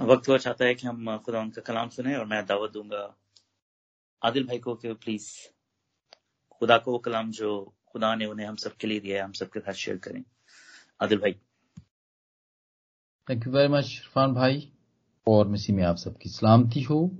वक्त 0.00 0.28
हुआ, 0.28 0.36
चाहता 0.36 0.64
है 0.64 0.74
कि 0.74 0.86
हम 0.86 1.18
खुदा 1.18 1.40
उनका 1.40 1.62
कलाम 1.62 1.88
सुने 1.88 2.16
और 2.16 2.26
मैं 2.26 2.46
दावत 2.46 2.70
दूँगा। 2.70 3.16
आदिल 4.22 4.46
भाई 4.46 4.58
को 4.58 4.74
कि 4.74 4.92
प्लीज़ 4.92 5.28
खुदा 6.52 6.78
को 6.78 6.92
वो 6.92 6.98
कलाम 6.98 7.30
जो 7.30 7.74
खुदा 7.86 8.14
ने 8.14 8.26
उन्हें 8.26 8.46
हम 8.46 8.56
सबके 8.56 8.86
लिए 8.86 9.00
दिया 9.00 9.16
है, 9.16 9.24
हम 9.24 9.32
सबके 9.32 9.60
साथ 9.60 9.72
शेयर 9.72 9.96
करें। 9.96 10.24
आदिल 11.02 11.18
भाई। 11.18 11.32
Thank 13.30 13.46
you 13.46 13.52
very 13.52 13.68
much 13.68 13.84
Irfan 13.84 14.34
भाई। 14.34 14.72
और 15.28 15.48
मिसी 15.48 15.72
में 15.72 15.84
आप 15.84 15.96
सबकी 15.96 16.30
सलामती 16.30 16.82
हो। 16.82 17.10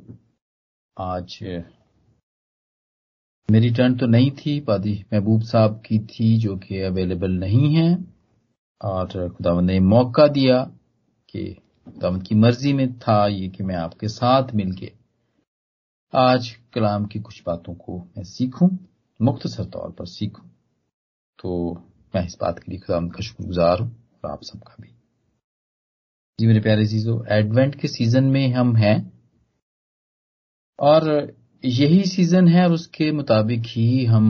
आज, 1.00 1.38
मेरी 3.50 3.70
टर्न 3.70 3.98
तो 3.98 4.06
नहीं 4.06 4.30
थी, 4.30 4.60
पादी 4.60 5.04
महबूब 5.12 5.42
साहब 5.42 5.82
की 5.86 5.98
थी, 5.98 6.38
जो 6.38 6.56
कि 6.56 6.80
अवेलेबल 6.80 7.30
नहीं 7.30 7.74
है। 7.74 8.14
और 8.84 9.28
खुदा 9.28 9.60
ने 9.60 9.80
मौका 9.80 10.26
दिया 10.26 10.64
कि 11.28 11.56
खुदावंद 11.90 12.22
की 12.22 12.34
मर्ज़ी 12.34 12.72
में 12.72 12.98
था 12.98 13.26
ये 13.26 13.48
कि 13.48 13.64
मैं 13.64 13.74
आपके 13.74 14.08
साथ 14.08 14.54
मिलके 14.54 14.92
आज 16.12 16.50
कलाम 16.74 17.04
की 17.04 17.18
कुछ 17.18 17.42
बातों 17.46 17.74
को 17.74 17.98
मैं 17.98 18.24
सीखूं 18.24 18.68
मुख्तसर 19.22 19.64
तौर 19.64 19.90
पर 19.90 20.06
सीखूं। 20.06 20.48
तो 21.38 21.74
मैं 22.14 22.26
इस 22.26 22.36
बात 22.40 22.58
के 22.58 22.72
लिए 22.72 22.80
खुदावंद 22.80 23.14
का 23.14 23.22
शुक्रगुजार 23.22 23.80
हूँ 23.80 23.90
और 24.24 24.30
आप 24.30 24.42
सबका 24.42 24.76
भी। 24.80 24.88
जी 26.40 26.46
मेरे 26.46 26.60
प्यारे 26.60 26.86
चीज़ों 26.86 27.20
एडवेंट 27.30 27.74
के 27.74 27.88
सीज़न 27.88 28.24
में 28.24 28.52
हम 28.52 28.76
हैं 28.76 29.12
और 30.78 31.32
यही 31.64 32.04
सीज़न 32.04 32.48
है 32.48 32.64
और 32.64 32.72
उसके 32.72 33.12
मुताबिक 33.12 33.62
ही 33.66 34.04
हम 34.04 34.26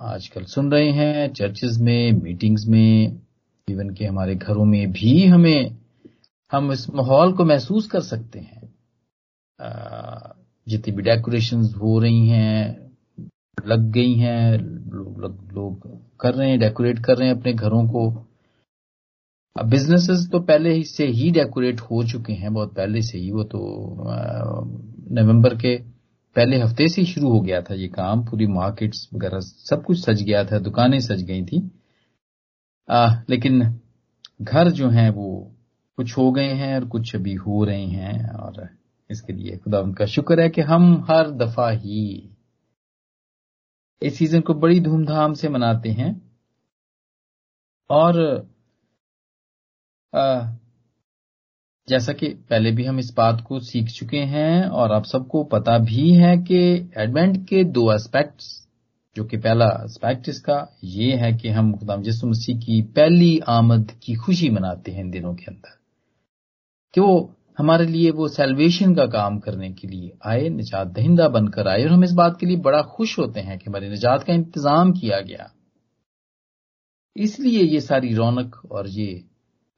आजकल 0.00 0.44
सुन 0.44 0.70
रहे 0.72 0.90
हैं 0.90 1.32
चर्चेज 1.32 1.80
में, 1.80 2.12
मीटिंग्स 2.12 2.64
में, 2.68 3.20
इवन 3.68 3.90
के 3.90 4.04
हमारे 4.04 4.34
घरों 4.34 4.64
में 4.64 4.92
भी 4.92 5.26
हमें 5.26 5.79
हम 6.52 6.72
इस 6.72 6.88
माहौल 6.90 7.32
को 7.32 7.44
महसूस 7.44 7.86
कर 7.86 8.00
सकते 8.00 8.38
हैं। 8.38 8.68
जितनी 10.66 10.92
भी 10.94 11.02
डेकोरेशन 11.02 11.64
हो 11.74 11.98
रही 11.98 12.26
हैं 12.28 12.90
लग 13.66 13.90
गई 13.92 14.14
हैं 14.14 14.58
लोग 14.58 15.52
लोग 15.54 15.88
कर 16.20 16.34
रहे 16.34 16.48
हैं 16.50 16.58
डेकोरेट 16.58 16.98
कर 17.04 17.16
रहे 17.16 17.28
हैं 17.28 17.36
अपने 17.36 17.52
घरों 17.52 17.86
को। 17.88 18.08
अब 19.56 19.68
बिजनेसेस 19.70 20.28
तो 20.32 20.40
पहले 20.40 20.72
ही 20.72 20.84
से 20.84 21.06
ही 21.06 21.30
डेकोरेट 21.30 21.80
हो 21.80 22.02
चुके 22.04 22.32
हैं 22.32 22.52
बहुत 22.54 22.74
पहले 22.74 23.02
से 23.02 23.18
ही 23.18 23.30
वो 23.30 23.44
तो 23.44 23.60
नवंबर 25.12 25.54
के 25.54 25.76
पहले 26.36 26.60
हफ़्ते 26.60 26.88
से 26.88 27.00
ही 27.00 27.06
शुरू 27.06 27.30
हो 27.30 27.40
गया 27.40 27.60
था 27.62 27.74
ये 27.74 27.88
काम 27.88 28.24
पूरी 28.24 28.46
मार्केट्स 28.46 29.08
वगैरह 29.14 29.40
सब 29.40 29.82
कुछ 29.84 30.04
सज 30.04 30.22
गया 30.22 30.44
था 30.44 30.58
दुकानें 30.58 30.98
सज 31.00 31.22
गई 31.22 31.44
थी। 31.44 31.70
आ, 32.88 33.14
लेकिन 33.30 33.60
घर 34.42 34.70
जो 34.70 34.88
हैं 34.88 35.10
वो 35.10 35.49
कुछ 36.00 36.16
हो 36.18 36.30
गए 36.32 36.52
हैं 36.54 36.74
और 36.74 36.84
कुछ 36.88 37.14
अभी 37.16 37.34
हो 37.34 37.64
रहे 37.64 37.86
हैं 37.86 38.28
और 38.30 38.68
इसके 39.10 39.32
लिए 39.32 39.56
खुदा 39.56 39.80
उनका 39.80 40.06
शुक्र 40.06 40.40
है 40.40 40.48
कि 40.48 40.60
हम 40.60 41.06
हर 41.10 41.30
दफ़ा 41.30 41.70
ही 41.70 42.30
इस 44.02 44.18
सीज़न 44.18 44.40
को 44.40 44.54
बड़ी 44.54 44.80
धूमधाम 44.80 45.34
से 45.34 45.48
मनाते 45.48 45.90
हैं। 45.90 46.10
और 47.90 48.20
आ, 50.14 50.52
जैसा 51.88 52.12
कि 52.12 52.28
पहले 52.50 52.70
भी 52.70 52.84
हम 52.84 52.98
इस 52.98 53.12
बात 53.16 53.44
को 53.48 53.58
सीख 53.60 53.88
चुके 53.88 54.18
हैं 54.18 54.64
और 54.68 54.92
आप 54.92 55.04
सबको 55.04 55.44
पता 55.44 55.78
भी 55.78 56.10
है 56.14 56.36
कि 56.38 56.60
एडवेंट 56.96 57.36
के 57.48 57.64
दो 57.64 57.92
एस्पेक्ट्स 57.92 58.48
जो 59.16 59.24
कि 59.24 59.36
पहला 59.36 59.66
एस्पेक्ट 59.84 60.28
इसका 60.28 60.58
ये 60.84 61.16
है 61.16 61.32
कि 61.32 61.48
हम 61.48 61.72
खुदाम 61.76 62.02
जिस 62.02 62.24
मसीह 62.24 62.58
की 62.58 62.80
पहली 62.82 63.38
आमद 63.48 63.90
की 64.02 64.14
खुशी 64.14 64.50
मनाते 64.50 64.92
हैं 64.92 65.00
इन 65.00 65.10
दिनों 65.10 65.34
के 65.34 65.44
अंदर। 65.44 65.79
कि 66.94 67.00
वो 67.00 67.34
हमारे 67.58 67.86
लिए 67.86 68.10
वो 68.10 68.28
सेल्वेशन 68.28 68.94
का 68.94 69.06
काम 69.06 69.38
करने 69.38 69.70
के 69.72 69.88
लिए 69.88 70.12
आए 70.26 70.48
निजात 70.48 70.88
दहिंदा 70.88 71.28
बनकर 71.28 71.68
आए 71.68 71.84
और 71.84 71.90
हम 71.90 72.04
इस 72.04 72.12
बात 72.12 72.38
के 72.40 72.46
लिए 72.46 72.56
बड़ा 72.58 72.82
खुश 72.92 73.18
होते 73.18 73.40
हैं 73.40 73.58
कि 73.58 73.64
हमारे 73.68 73.88
निजात 73.88 74.22
का 74.22 74.32
इंतज़ाम 74.32 74.92
किया 74.92 75.20
गया। 75.20 75.50
इसलिए 77.16 77.62
ये 77.62 77.80
सारी 77.80 78.14
रौनक 78.14 78.60
और 78.70 78.88
ये 78.88 79.24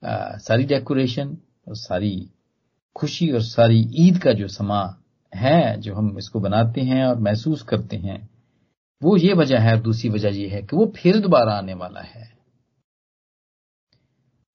आ, 0.03 0.37
सारी 0.39 0.65
डेकोरेशन 0.65 1.37
और 1.69 1.77
सारी 1.77 2.29
खुशी 2.97 3.31
और 3.31 3.43
सारी 3.43 3.87
ईद 3.99 4.19
का 4.19 4.33
जो 4.33 4.49
समा 4.49 4.83
है 5.33 5.81
जो 5.81 5.95
हम 5.95 6.17
इसको 6.19 6.41
बनाते 6.41 6.81
हैं 6.81 7.05
और 7.05 7.19
महसूस 7.21 7.63
करते 7.63 7.97
हैं 7.97 8.19
वो 9.03 9.17
ये 9.17 9.35
वजह 9.35 9.61
है 9.61 9.73
और 9.73 9.81
दूसरी 9.83 10.11
वजह 10.11 10.37
ये 10.37 10.49
है 10.49 10.63
कि 10.63 10.77
वो 10.77 10.93
फिर 10.97 11.19
दोबारा 11.19 11.53
आने 11.53 11.75
वाला 11.75 12.01
है। 12.01 12.31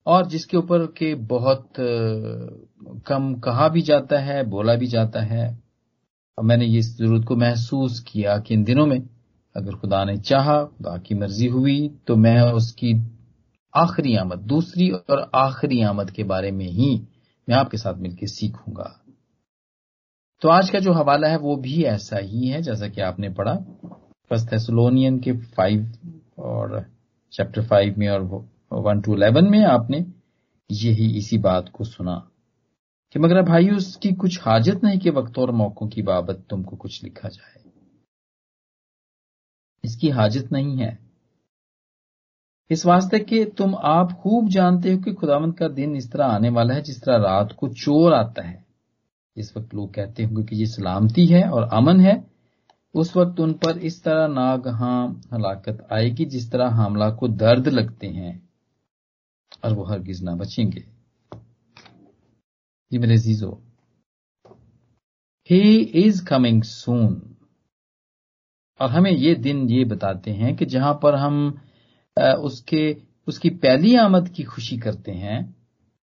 और 0.07 0.25
जिसके 0.28 0.57
ऊपर 0.57 0.85
के 0.97 1.13
बहुत 1.29 1.69
कम 3.07 3.34
कहा 3.35 3.68
भी 3.69 3.81
जाता 3.81 4.19
है, 4.19 4.44
बोला 4.44 4.75
भी 4.75 4.88
जाता 4.88 5.22
है। 5.22 5.47
और 6.38 6.44
मैंने 6.45 6.66
ये 6.66 6.81
ज़रूरत 6.81 7.25
को 7.28 7.35
महसूस 7.35 8.00
किया 8.07 8.38
कि 8.38 8.53
इन 8.53 8.63
दिनों 8.63 8.85
में 8.85 9.00
अगर 9.56 9.75
खुदा 9.75 10.03
ने 10.06 10.18
चाहा, 10.19 10.63
खुदा 10.63 10.97
की 10.97 11.16
मर्ज़ी 11.16 11.47
हुई 11.47 11.88
तो 12.07 12.16
मैं 12.16 12.41
उसकी 12.53 12.94
आखिरी 13.73 14.16
आमद, 14.16 14.40
दूसरी 14.40 14.90
और 14.90 15.29
आखिरी 15.35 15.81
आमद 15.84 16.12
के 16.12 16.24
बारे 16.24 16.51
में 16.51 16.66
ही 16.66 16.95
मैं 17.47 17.56
आपके 17.56 17.78
साथ 17.78 17.97
मिलकर 17.97 18.28
सीखूँगा। 18.28 18.94
तो 20.41 20.50
आज 20.50 20.69
का 20.69 20.79
जो 20.79 20.94
हवाला 20.94 21.28
है 21.28 21.38
वो 21.38 21.56
भी 21.57 21.84
ऐसा 21.85 22.18
ही 22.18 22.47
है 22.47 22.62
जैसा 22.62 22.88
कि 22.88 23.01
आपने 23.01 23.29
पढ़ा। 23.29 23.56
फ़र्स्ट 24.31 24.51
थेसलोनियन 24.51 25.19
के 25.19 25.31
फाइव 25.31 25.91
और 26.39 26.84
चैप्टर 27.34 27.66
फाइव 27.66 27.95
में 27.97 28.07
और 28.09 28.24
वन 28.72 29.01
टू 29.01 29.16
इलेवन 29.16 29.50
में 29.50 29.63
आपने 29.66 30.05
यही 30.72 31.17
इसी 31.17 31.38
बात 31.38 31.69
को 31.69 31.83
सुना 31.83 32.31
कि 33.13 33.19
मगर 33.19 33.41
भाई 33.41 33.69
उसकी 33.69 34.13
कुछ 34.13 34.41
हाजत 34.41 34.81
नहीं 34.83 35.00
कि 35.00 35.09
वक्त 35.09 35.38
और 35.38 35.51
मौकों 35.51 35.88
की 35.88 36.01
बाबत 36.01 36.45
तुमको 36.50 36.75
कुछ 36.75 37.03
लिखा 37.03 37.29
जाए। 37.29 37.63
इसकी 39.83 40.09
हाजत 40.09 40.51
नहीं 40.51 40.77
है। 40.77 41.00
इस 42.69 42.85
वास्ते 42.85 43.19
कि 43.19 43.45
तुम 43.45 43.75
आप 43.75 44.11
खूब 44.11 44.50
जानते 44.50 44.94
हो 44.94 44.97
कि 44.97 45.13
खुदावंत 45.13 45.57
का 45.57 45.67
दिन 45.67 45.95
इस 45.95 46.11
तरह 46.11 46.25
आने 46.25 46.50
वाला 46.50 46.73
है 46.73 46.81
जिस 46.81 47.01
तरह 47.01 47.17
रात 47.17 47.51
को 47.51 47.67
चोर 47.67 48.13
आता 48.13 48.41
है। 48.41 48.66
इस 49.38 49.57
वक्त 49.57 49.75
लोग 49.75 49.94
कहते 49.94 50.23
होंगे 50.23 50.44
कि 50.44 50.56
ये 50.56 50.66
सलामती 50.66 51.25
है 51.25 51.50
और 51.50 51.63
अमन 51.63 52.00
है। 52.00 52.27
उस 52.94 53.17
वक्त 53.17 53.39
उन 53.39 53.53
पर 53.53 53.77
इस 53.77 54.03
तरह 54.03 54.27
नागहां 54.27 55.16
हलाकत 55.33 55.88
आएगी 55.91 56.25
जिस 56.25 56.51
तरह 56.51 56.67
हमला 56.67 57.09
को 57.09 57.27
दर्द 57.27 57.67
लगते 57.67 58.07
हैं। 58.07 58.47
और 59.63 59.73
वो 59.73 59.84
हरगिज 59.84 60.22
ना 60.23 60.35
बचेंगे। 60.35 60.84
जी 62.91 62.97
मेरे 62.97 63.18
जीजो 63.18 63.51
ही 65.50 65.75
इज़ 65.79 66.23
कमिंग 66.25 66.63
सून 66.63 67.22
और 68.79 68.90
हमें 68.90 69.12
ये 69.12 69.34
दिन 69.35 69.69
ये 69.69 69.84
बताते 69.85 70.31
हैं 70.31 70.56
कि 70.56 70.66
जहाँ 70.66 70.94
पर 71.03 71.16
हम 71.16 71.38
उसके, 72.18 72.95
उसकी 73.28 73.50
पहली 73.50 73.95
आमद 73.95 74.29
की 74.29 74.44
खुशी 74.44 74.78
करते 74.78 75.12
हैं, 75.12 75.56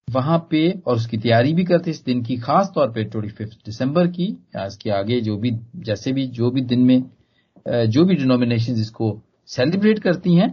वहाँ 0.09 0.39
पे 0.51 0.71
और 0.87 0.97
उसकी 0.97 1.19
तैयारी 1.19 1.53
भी 1.55 1.65
करते 1.65 1.91
इस 1.91 2.05
दिन 2.05 2.23
की, 2.23 2.37
खास 2.37 2.71
तौर 2.75 2.91
पे 2.93 3.05
ट्वेंटी 3.05 3.31
फिफ्थ 3.31 3.65
दिसंबर 3.67 4.07
की 4.09 4.27
या 4.57 4.67
इसके 4.67 4.91
आगे 4.91 5.21
जो 5.21 5.37
भी, 5.37 5.51
जैसे 5.77 6.13
भी, 6.13 6.27
जो 6.29 6.51
भी 6.51 6.61
दिन 6.63 6.81
में 6.81 7.03
जो 7.67 8.05
भी 8.05 8.15
डिनोमिनेशन 8.15 8.73
इसको 8.73 9.21
सेलिब्रेट 9.49 9.99
करती 9.99 10.35
हैं 10.35 10.51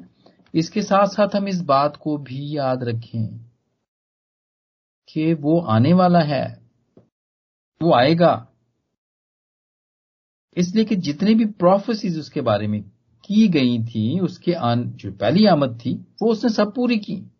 इसके 0.53 0.81
साथ 0.81 1.07
साथ 1.07 1.35
हम 1.35 1.47
इस 1.47 1.61
बात 1.61 1.97
को 1.97 2.17
भी 2.17 2.57
याद 2.57 2.83
रखें 2.83 3.37
कि 5.09 5.33
वो 5.33 5.59
आने 5.59 5.93
वाला 5.93 6.19
है। 6.19 6.61
वो 7.81 7.93
आएगा। 7.93 8.47
इसलिए 10.57 10.85
कि 10.85 10.95
जितने 10.95 11.33
भी 11.33 11.45
प्रोफेसीज 11.45 12.19
उसके 12.19 12.41
बारे 12.41 12.67
में 12.67 12.81
की 13.23 13.47
गई 13.47 13.83
थी, 13.83 14.19
उसके 14.19 14.53
आन, 14.53 14.91
जो 14.91 15.11
पहली 15.11 15.45
आमद 15.45 15.79
थी, 15.85 15.93
वो 15.93 16.31
उसने 16.31 16.49
सब 16.49 16.75
पूरी 16.75 16.97
की। 16.97 17.31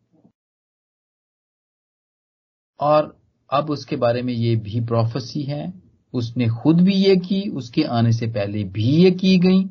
और 2.80 3.22
अब 3.54 3.70
उसके 3.70 3.96
बारे 3.96 4.22
में 4.22 4.34
ये 4.34 4.56
भी 4.56 4.80
प्रोफेसी 4.80 5.44
है। 5.44 5.84
उसने 6.14 6.48
खुद 6.48 6.82
भी 6.82 6.94
ये 6.94 7.16
की, 7.16 7.50
उसके 7.50 7.84
आने 7.84 8.12
से 8.12 8.28
पहले 8.28 8.64
भी 8.64 9.04
ये 9.04 9.12
की 9.12 9.38
गई। 9.38 9.70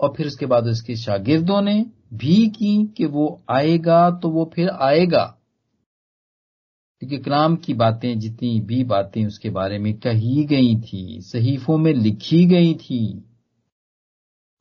और 0.00 0.14
फिर 0.16 0.26
उसके 0.26 0.46
बाद 0.46 0.64
उसके 0.64 0.96
शागिर्दों 0.96 1.62
ने 1.62 1.86
भी 2.16 2.46
की 2.48 2.86
कि 2.96 3.04
वो 3.06 3.26
आएगा 3.50 4.10
तो 4.12 4.30
वो 4.30 4.50
फिर 4.54 4.68
आएगा। 4.70 5.24
क्योंकि 7.02 7.18
कलाम 7.18 7.56
की 7.56 7.74
बातें 7.74 8.18
जितनी 8.18 8.60
भी 8.60 8.82
बातें 8.84 9.24
उसके 9.26 9.50
बारे 9.50 9.78
में 9.78 9.92
कही 9.98 10.44
गई 10.44 10.74
थी, 10.76 11.20
सहीफों 11.22 11.76
में 11.78 11.92
लिखी 11.94 12.44
गई 12.46 12.74
थी, 12.74 13.00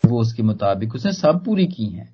वो 0.04 0.19
उसके 0.22 0.44
मुताबिक 0.44 0.96
उसने 0.96 1.12
सब 1.13 1.44
पूरी 1.46 1.66
की 1.68 1.86
हैं। 1.88 2.13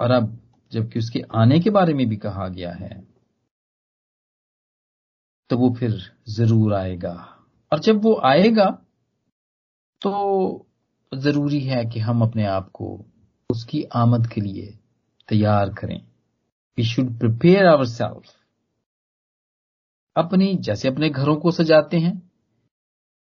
और 0.00 0.10
अब 0.10 0.38
जबकि 0.72 0.98
उसके 0.98 1.22
आने 1.34 1.58
के 1.60 1.70
बारे 1.70 1.94
में 1.94 2.06
भी 2.08 2.16
कहा 2.16 2.48
गया 2.48 2.72
है 2.72 3.02
तो 5.50 5.56
वो 5.58 5.68
फिर 5.74 5.90
ज़रूर 6.28 6.74
आएगा। 6.74 7.14
और 7.72 7.80
जब 7.80 8.02
वो 8.02 8.14
आएगा 8.24 8.66
तो 10.02 10.66
ज़रूरी 11.12 11.60
है 11.60 11.84
कि 11.84 12.00
हम 12.00 12.22
अपने 12.22 12.44
आप 12.46 12.70
को 12.70 12.86
उसकी 13.50 13.82
आमद 13.82 14.26
के 14.26 14.40
लिए 14.40 14.78
तैयार 15.28 15.70
करें। 15.70 16.00
We 16.78 16.84
should 16.84 17.18
prepare 17.18 17.66
our 17.66 17.86
self 17.86 18.22
अपनी, 20.16 20.54
जैसे 20.54 20.88
अपने 20.88 21.10
घरों 21.10 21.36
को 21.36 21.50
सजाते 21.50 21.98
हैं, 21.98 22.32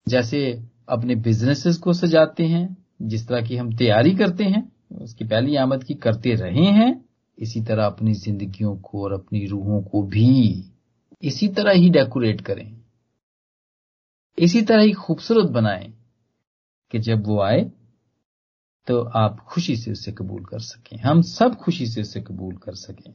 जैसे 0.08 0.64
अपने 0.90 1.16
बिजनेसेस 1.16 1.78
को 1.78 1.94
सजाते 1.94 2.46
हैं, 2.46 2.86
जिस 3.02 3.28
तरह 3.28 3.42
की 3.42 3.58
हम 3.58 3.76
तैयारी 3.76 4.16
करते 4.16 4.44
हैं, 4.44 4.72
उसकी 5.02 5.26
पहली 5.26 5.56
आमद 5.56 5.84
की 5.84 5.94
करते 5.94 6.34
रहे 6.34 6.66
हैं, 6.66 7.06
इसी 7.40 7.62
तरह 7.62 7.86
अपनी 7.86 8.14
जिंदगियों 8.14 8.78
को 8.78 9.04
और 9.04 9.14
अपनी 9.14 9.46
रूहों 9.46 9.82
को 9.82 10.04
भी 10.04 10.64
इसी 11.22 11.48
तरह 11.48 11.72
ही 11.72 11.90
डेकोरेट 11.90 12.42
करें। 12.42 12.82
इसी 14.38 14.62
तरह 14.62 14.82
ही 14.82 14.92
खूबसूरत 14.92 15.50
बनाएँ 15.50 15.94
कि 16.92 17.00
जब 17.00 17.28
वो 17.28 17.42
आए 17.42 17.72
तो 18.88 19.02
आप 19.16 19.40
खुशी 19.40 19.76
से 19.76 19.92
उसे 19.92 20.12
कबूल 20.12 20.44
कर 20.46 20.60
सकें। 20.60 20.98
हम 20.98 21.22
सब 21.22 21.56
खुशी 21.56 21.86
से 21.88 22.02
उसे 22.02 22.22
कबूल 22.22 22.56
कर 22.56 22.76
सकें। 22.76 23.14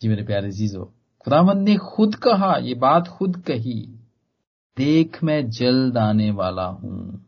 जी 0.00 0.08
मेरे 0.08 0.22
प्यारे 0.22 0.50
जीजो 0.50 0.84
खुदावंद 1.20 1.68
ने 1.68 1.76
खुद 1.76 2.14
कहा, 2.14 2.56
ये 2.56 2.74
बात 2.74 3.08
खुद 3.08 3.36
कही, 3.36 3.80
देख 4.76 5.22
मैं 5.24 5.50
जल्द 5.50 5.98
आने 5.98 6.30
वाला 6.30 6.66
हूँ। 6.66 7.26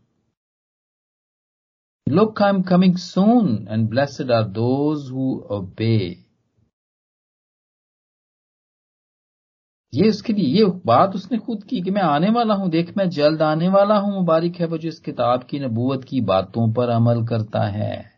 Look 2.06 2.42
I 2.42 2.50
am 2.50 2.62
coming 2.62 2.96
soon 2.96 3.66
and 3.70 3.88
blessed 3.88 4.30
are 4.32 4.44
those 4.44 5.10
who 5.10 5.32
obey 5.50 5.98
ये 9.94 10.08
उसके 10.08 10.32
लिए, 10.32 10.46
ये 10.46 10.64
बात 10.86 11.14
उसने 11.14 11.38
खुद 11.38 11.64
की 11.64 11.80
कि 11.82 11.90
मैं 11.90 12.02
आने 12.02 12.30
वाला 12.30 12.54
हूँ, 12.54 12.70
देख 12.70 12.96
मैं 12.96 13.10
जल्द 13.10 13.42
आने 13.42 13.68
वाला 13.68 13.98
हूँ, 13.98 14.14
मुबारक 14.14 14.56
है, 14.56 14.66
वो 14.66 14.78
जो 14.78 14.88
इस 14.88 14.98
किताब 14.98 15.42
की 15.42 15.58
नबूवत 15.58 16.04
की 16.04 16.20
बातों 16.20 16.72
पर 16.72 16.88
अमल 16.88 17.26
करता 17.26 17.66
है। 17.66 18.12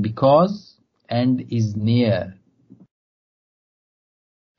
बिकॉज़ 0.00 0.74
एंड 1.10 1.48
इज़ 1.52 1.76
नियर 1.76 2.40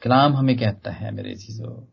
कलाम 0.01 0.33
हमें 0.33 0.57
कहता 0.57 0.91
है 0.91 1.11
मेरे 1.11 1.35
चीज़ों। 1.35 1.83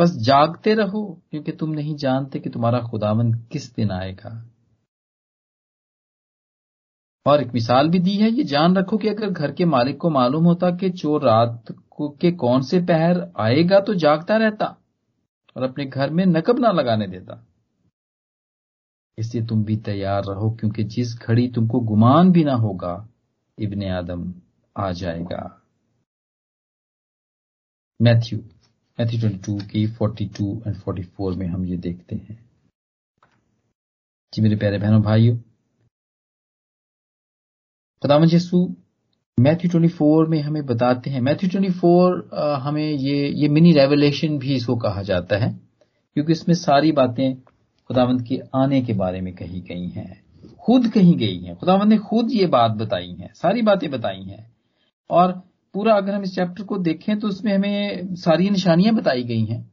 बस 0.00 0.16
जागते 0.16 0.74
रहो, 0.74 1.22
क्योंकि 1.30 1.52
तुम 1.52 1.70
नहीं 1.70 1.96
जानते 1.96 2.40
कि 2.40 2.50
तुम्हारा 2.50 2.80
खुदावन 2.80 3.32
किस 3.32 3.74
दिन 3.74 3.90
आएगा। 3.90 4.50
और 7.26 7.40
एक 7.40 7.54
मिसाल 7.54 7.88
भी 7.88 7.98
दी 7.98 8.16
है, 8.16 8.30
ये 8.30 8.44
जान 8.44 8.76
रखो 8.76 8.98
कि 8.98 9.08
अगर 9.08 9.30
घर 9.30 9.52
के 9.52 9.64
मालिक 9.64 9.96
को 9.96 10.10
मालूम 10.10 10.44
होता 10.44 10.70
कि 10.70 10.90
चोर 10.90 11.22
रात 11.22 11.64
के 12.00 12.32
कौन 12.32 12.62
से 12.62 12.80
पहर 12.80 13.20
आएगा 13.36 13.80
तो 13.80 13.94
जागता 13.94 14.36
रहता 14.36 14.66
और 15.56 15.62
अपने 15.62 15.84
घर 15.86 16.10
में 16.10 16.24
नकब 16.26 16.58
ना 16.58 16.70
लगाने 16.72 17.06
देता। 17.06 17.44
इसलिए 19.18 19.46
तुम 19.46 19.64
भी 19.64 19.76
तैयार 19.76 20.24
रहो, 20.24 20.50
क्योंकि 20.50 20.84
जिस 20.84 21.14
घड़ी 21.18 21.48
तुमको 21.48 21.80
गुमान 21.80 22.32
भी 22.32 22.44
ना 22.44 22.54
होगा, 22.54 23.08
इब्ने 23.58 23.90
आदम 23.90 24.32
आ 24.76 24.90
जाएगा। 24.92 25.42
मैथ्यू 28.00 28.38
मैथ्यू 28.98 29.20
ट्वेंटी 29.20 29.38
टू 29.38 29.58
की 29.68 29.86
forty 29.86 30.26
two 30.26 30.62
and 30.66 30.76
forty 30.76 31.02
four 31.02 31.34
में 31.34 31.46
हम 31.46 31.64
ये 31.64 31.76
देखते 31.76 32.16
हैं। 32.16 32.38
जी 34.32 34.42
मेरे 34.42 34.56
प्यारे 34.56 34.78
बहनों, 34.78 35.02
भाइयों 35.02 35.36
खुदावन 38.02 38.28
यसु 38.28 38.58
मैथ्यू 39.38 39.70
24 39.70 40.28
में 40.28 40.40
हमें 40.40 40.64
बताते 40.66 41.10
हैं, 41.10 41.20
मैथ्यू 41.20 41.48
24 41.50 42.58
हमें 42.62 42.90
ये 42.90 43.28
ये 43.30 43.48
मिनी 43.48 43.72
रेवलेशन 43.72 44.38
भी 44.38 44.54
इसको 44.54 44.76
कहा 44.76 45.02
जाता 45.02 45.36
है, 45.36 45.50
क्योंकि 46.16 46.32
इसमें 46.32 46.54
सारी 46.54 46.92
बातें 46.92 47.34
खुदावंत 47.34 48.20
के 48.28 48.38
आने 48.56 48.80
के 48.82 48.92
बारे 48.94 49.20
में 49.20 49.32
कही 49.34 49.60
गई 49.60 49.88
हैं, 49.88 50.22
खुद 50.66 50.86
कही 50.88 51.14
गई 51.16 51.38
हैं। 51.38 51.56
खुदावंत 51.56 51.88
ने 51.88 51.98
खुद 52.00 52.30
ये 52.32 52.46
बात 52.48 52.70
बताई 52.76 53.10
है, 53.10 53.30
सारी 53.34 53.62
बातें 53.62 53.90
बताई 53.90 54.22
हैं। 54.22 54.46
और 55.10 55.32
पूरा 55.74 55.94
अगर 55.94 56.14
हम 56.14 56.22
इस 56.22 56.34
चैप्टर 56.34 56.64
को 56.64 56.78
देखें 56.80 57.18
तो 57.18 57.28
उसमें 57.28 57.54
हमें 57.54 58.14
सारी 58.16 58.50
निशानियाँ 58.50 58.94
बताई 58.94 59.22
गई 59.24 59.44
हैं 59.44 59.64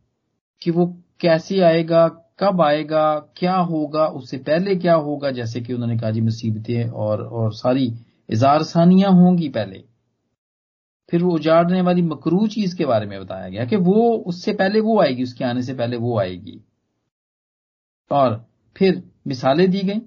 कि 0.61 0.71
वो 0.71 0.85
कैसे 1.21 1.59
आएगा, 1.61 2.07
कब 2.39 2.61
आएगा, 2.61 3.19
क्या 3.37 3.55
होगा, 3.55 4.05
उससे 4.07 4.37
पहले 4.39 4.75
क्या 4.75 4.93
होगा, 4.95 5.31
जैसे 5.31 5.61
कि 5.61 5.73
उन्होंने 5.73 5.97
कहा 5.97 6.11
जी 6.11 6.21
मुसीबतें 6.21 6.89
और 6.89 7.21
और 7.23 7.53
सारी 7.53 7.93
इजारसानियाँ 8.29 9.11
होंगी 9.11 9.49
पहले। 9.49 9.83
फिर 11.09 11.23
वो 11.23 11.33
उजाड़ने 11.35 11.81
वाली 11.81 12.01
मकरू 12.01 12.47
चीज़ 12.47 12.77
के 12.77 12.85
बारे 12.85 13.05
में 13.05 13.19
बताया 13.21 13.49
गया 13.49 13.65
कि 13.65 13.75
वो 13.75 14.17
उससे 14.17 14.53
पहले 14.53 14.79
वो 14.79 15.01
आएगी, 15.01 15.23
उसके 15.23 15.43
आने 15.43 15.61
से 15.61 15.73
पहले 15.73 15.97
वो 15.97 16.19
आएगी। 16.19 16.63
और 18.11 18.45
फिर 18.77 19.11
मिसालें 19.27 19.71
दी 19.71 19.81
गई। 19.81 19.99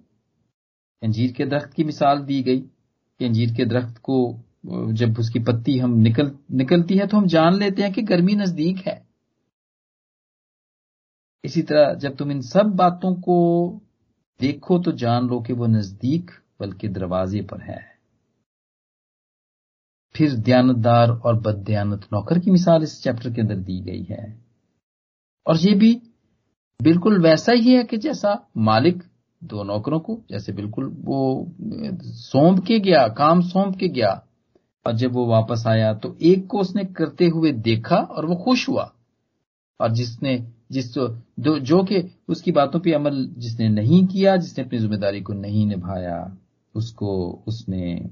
अंजीर 1.03 1.33
के 1.33 1.47
दरख्त 1.47 1.73
की 1.73 1.85
मिसाल 1.85 2.19
दी 2.19 2.43
गई 2.43 2.61
कि 2.61 3.25
अंजीर 3.25 3.55
के 3.55 3.65
दरख्त 3.65 3.99
को, 3.99 4.41
जब 4.67 5.19
उसकी 5.19 5.39
पत्ती 5.39 5.79
हम 5.79 5.99
निकल, 5.99 6.33
निकलती 6.53 6.97
है 6.97 7.07
तो 7.07 7.17
हम 7.17 7.27
जान 7.27 7.55
लेते 7.55 7.83
हैं 7.83 7.93
कि 7.93 8.03
गर्मी 8.03 8.35
नज़दीक 8.35 8.79
है। 8.79 9.07
इसी 11.45 11.63
तरह 11.63 11.95
जब 11.95 12.17
तुम 12.17 12.31
इन 12.31 12.41
सब 12.41 12.67
बातों 12.67 13.15
को 13.15 13.81
देखो 14.41 14.79
तो 14.79 14.93
जान 14.93 15.27
लो 15.29 15.41
कि 15.41 15.53
वो 15.53 15.67
नज़दीक 15.67 16.31
बल्कि 16.61 16.89
दरवाजे 16.89 17.43
पर 17.43 17.61
है। 17.61 17.94
फिर 20.15 20.35
दयानतदार 20.37 21.11
और 21.11 21.41
बदयानत 21.41 22.07
नौकर 22.13 22.39
की 22.39 22.51
मिसाल 22.51 22.83
इस 22.83 23.03
चैप्टर 23.03 23.33
के 23.33 23.41
अंदर 23.41 23.57
दी 23.57 23.81
गई 23.81 24.03
है। 24.03 24.25
और 25.47 25.57
ये 25.57 25.75
भी 25.75 25.95
बिल्कुल 26.81 27.21
वैसा 27.23 27.53
ही 27.53 27.75
है 27.75 27.83
कि 27.85 27.97
जैसा 27.97 28.39
मालिक 28.57 29.03
दो 29.43 29.63
नौकरों 29.65 29.99
को 30.01 30.19
जैसे 30.31 30.53
बिल्कुल 30.53 30.85
वो 31.05 31.21
सौंप 32.05 32.65
के 32.67 32.79
गया 32.81 33.07
काम 33.09 33.41
सौंप 33.43 33.77
के 33.77 33.89
गया 33.89 34.11
और 34.87 34.93
जब 34.93 35.13
वो 35.13 35.27
वापस 35.27 35.65
आया 35.67 35.93
तो 35.95 36.17
एक 36.23 36.47
को 36.47 36.61
उसने 36.61 36.85
करते 36.85 37.27
हुए 37.29 37.53
देखा 37.53 37.97
और 37.97 38.27
वो 38.27 38.37
खुश 38.37 38.69
हुआ। 38.69 38.91
और 39.81 39.93
जिसने 39.93 40.37
जिस 40.73 40.95
जो, 40.95 41.59
जो 41.59 41.83
कि 41.85 42.03
उसकी 42.29 42.53
बातों 42.53 42.81
पे 42.81 42.93
अमल 42.93 43.25
जिसने 43.39 43.69
नहीं 43.69 44.07
किया 44.07 44.37
जिसने 44.37 44.65
अपनी 44.65 44.79
ज़िम्मेदारी 44.79 45.21
को 45.21 45.33
नहीं 45.33 45.67
निभाया 45.67 46.37
उसको 46.75 47.11
उसने 47.47 48.11